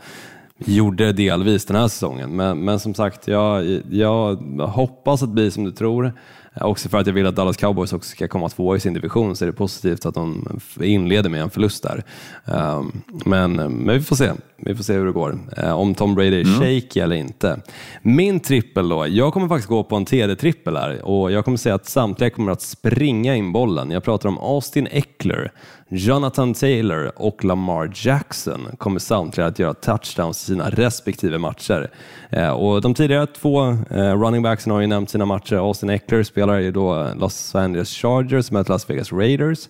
[0.58, 2.36] gjorde delvis den här säsongen.
[2.36, 6.12] Men, men som sagt, jag, jag hoppas att det blir som du tror.
[6.60, 9.36] Också för att jag vill att Dallas Cowboys också ska komma två i sin division
[9.36, 10.48] så är det positivt att de
[10.80, 12.04] inleder med en förlust där.
[12.44, 12.92] Ehm,
[13.24, 14.32] men, men vi får se.
[14.56, 15.38] Vi får se hur det går.
[15.56, 16.60] Eh, om Tom Brady är mm.
[16.60, 17.60] shaky eller inte.
[18.02, 19.06] Min trippel då.
[19.06, 22.52] Jag kommer faktiskt gå på en TD-trippel här och jag kommer säga att samtliga kommer
[22.52, 23.90] att springa in bollen.
[23.90, 25.52] Jag pratar om Austin Eckler,
[25.88, 31.90] Jonathan Taylor och Lamar Jackson kommer samtliga att göra touchdowns i sina respektive matcher.
[32.30, 35.56] Eh, och de tidigare två eh, running backsen har ju nämnt sina matcher.
[35.56, 39.68] Austin Eckler spelar ju då Los Angeles Chargers möter Las Vegas Raiders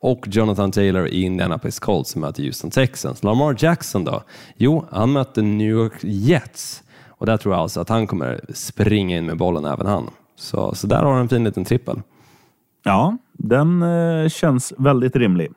[0.00, 3.22] och Jonathan Taylor i Indianapolis Colts som möter Houston Texans.
[3.22, 4.22] Lamar Jackson då?
[4.56, 9.16] Jo, han möter New York Jets och där tror jag alltså att han kommer springa
[9.16, 10.10] in med bollen även han.
[10.36, 12.02] Så, så där har han en fin liten trippel.
[12.84, 15.50] Ja, den eh, känns väldigt rimlig.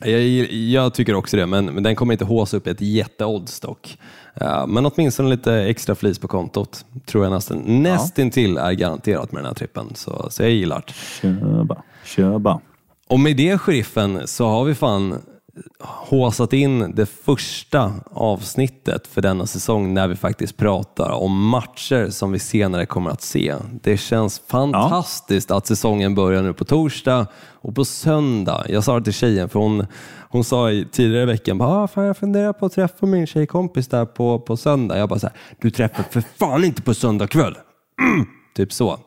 [0.00, 3.98] Jag, jag, tycker också det, men, men den kommer inte håsa upp ett jätteodds dock.
[4.42, 7.72] Uh, men åtminstone lite extra flis på kontot tror jag nästan ja.
[7.72, 9.94] nästintill är garanterat med den här trippen.
[9.94, 10.92] Så, så jag gillar det.
[12.04, 12.60] Kör bara.
[13.08, 15.20] Och med det sheriffen så har vi fan
[15.80, 22.32] håsat in det första avsnittet för denna säsong när vi faktiskt pratar om matcher som
[22.32, 23.54] vi senare kommer att se.
[23.82, 25.56] Det känns fantastiskt ja.
[25.56, 28.66] att säsongen börjar nu på torsdag och på söndag.
[28.68, 29.86] Jag sa det till tjejen för hon,
[30.28, 34.04] hon sa tidigare i veckan ah, fan, jag funderar på att träffa min tjejkompis där
[34.04, 34.98] på, på söndag.
[34.98, 37.54] Jag bara så här, du träffar för fan inte på söndag kväll.
[38.02, 38.26] Mm.
[38.56, 38.98] Typ så.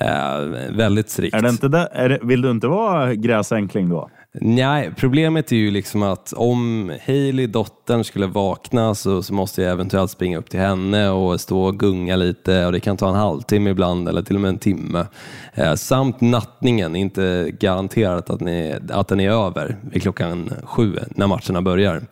[0.00, 0.38] Eh,
[0.70, 1.36] väldigt strikt.
[1.36, 4.10] Är det inte det, är det, vill du inte vara gräsänkling då?
[4.40, 9.72] Nej, problemet är ju liksom att om Hailey, dottern, skulle vakna så, så måste jag
[9.72, 13.14] eventuellt springa upp till henne och stå och gunga lite och det kan ta en
[13.14, 15.06] halvtimme ibland eller till och med en timme.
[15.54, 21.26] Eh, samt nattningen, inte garanterat att, ni, att den är över vid klockan sju när
[21.26, 22.02] matcherna börjar.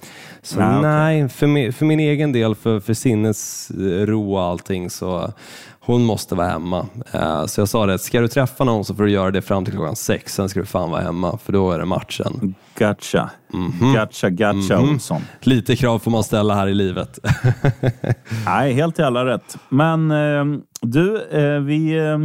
[0.42, 5.32] Så nej, nej för, min, för min egen del, för, för sinnesro och allting så
[5.84, 6.86] hon måste vara hemma.
[7.12, 9.64] Eh, så jag sa det, ska du träffa någon så får du göra det fram
[9.64, 12.54] till klockan sex, sen ska du fan vara hemma, för då är det matchen.
[12.78, 13.30] Gotcha.
[13.52, 14.00] Mm -hmm.
[14.00, 14.92] Gotcha, gotcha mm -hmm.
[14.92, 15.20] Olsson.
[15.40, 17.18] Lite krav får man ställa här i livet.
[18.46, 19.56] Nej, helt jävla rätt.
[19.68, 22.18] Men eh, du, eh, vi, eh,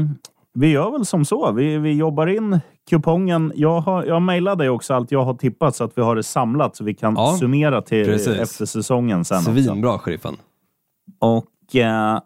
[0.53, 1.51] vi gör väl som så.
[1.51, 3.51] Vi, vi jobbar in kupongen.
[3.55, 6.23] Jag har, jag mejlade dig också allt jag har tippat så att vi har det
[6.23, 8.39] samlat så vi kan ja, summera till precis.
[8.39, 9.41] efter säsongen sen.
[9.41, 10.35] Svinbra, sheriffen.
[11.19, 11.45] Och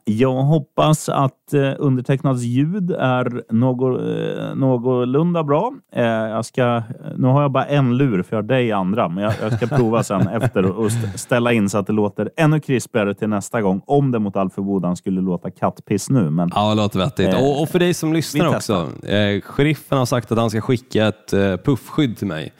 [0.05, 5.73] jag hoppas att eh, undertecknads ljud är något, eh, någorlunda bra.
[5.93, 6.83] Jag ska,
[7.15, 9.67] nu har jag bara en lur för jag har dig andra, men jag, jag ska
[9.67, 13.81] prova sen efter och ställa in så att det låter ännu krispigare till nästa gång.
[13.85, 16.29] Om det mot all förmodan skulle låta kattpiss nu.
[16.29, 17.33] Men, ja, det låter vettigt.
[17.33, 18.89] Eh, och, och, för dig som lyssnar också.
[19.03, 22.53] Eh, sheriffen har sagt att han ska skicka ett eh, puffskydd till mig.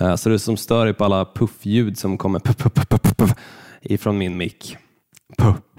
[0.00, 3.34] Eh, så du som stör dig på alla puffljud som kommer puff, puff, puff, puff,
[3.82, 4.76] ifrån min mick.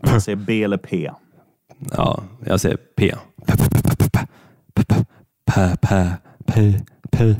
[0.01, 1.11] Jag säger B eller P.
[1.97, 3.15] Ja, jag säger P.
[7.11, 7.35] P.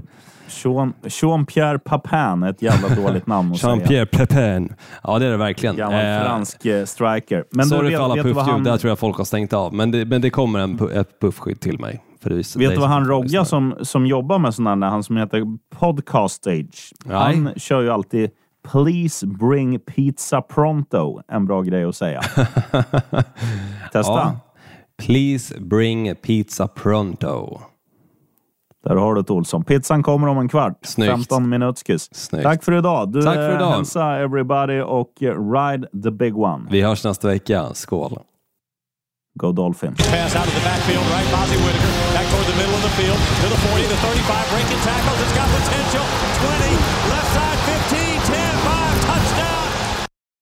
[1.03, 3.75] Jean-Pierre Papin, ett jävla dåligt namn att säga.
[3.75, 4.73] Jean-Pierre Papin.
[5.03, 5.75] Ja, det är det verkligen.
[5.75, 7.45] Gammal eh, fransk eh, striker.
[7.51, 8.63] Men sorry du vet, för alla puffljud, han...
[8.63, 9.73] där tror jag folk har stängt av.
[9.73, 12.03] Men det, men det kommer en, ett puffskydd till mig.
[12.21, 15.43] För vet du vad han Rogga som, som jobbar med sådana han som heter
[15.79, 16.93] Podcast Stage.
[17.09, 18.29] Han kör ju alltid
[18.63, 21.21] Please bring pizza pronto.
[21.27, 22.21] En bra grej att säga.
[23.91, 24.11] Testa.
[24.11, 24.39] Ja.
[24.97, 27.59] Please bring pizza pronto.
[28.83, 29.63] Där har du det Olsson.
[29.63, 30.79] Pizzan kommer om en kvart.
[30.85, 31.11] Snyggt.
[31.11, 32.29] 15 minutskis.
[32.43, 33.11] Tack för idag.
[33.11, 33.71] Du Tack för idag.
[33.71, 35.13] hälsa everybody och
[35.55, 36.67] ride the big one.
[36.71, 37.73] Vi hörs nästa vecka.
[37.73, 38.19] Skål!
[39.39, 39.97] Go Dolphins.
[39.97, 41.27] Pass out of the backfield, right?
[41.33, 44.81] Fozzie Whitaker back toward the middle of the field to the 40, the 35, breaking
[44.89, 45.19] tackles.
[45.23, 46.05] It's got potential.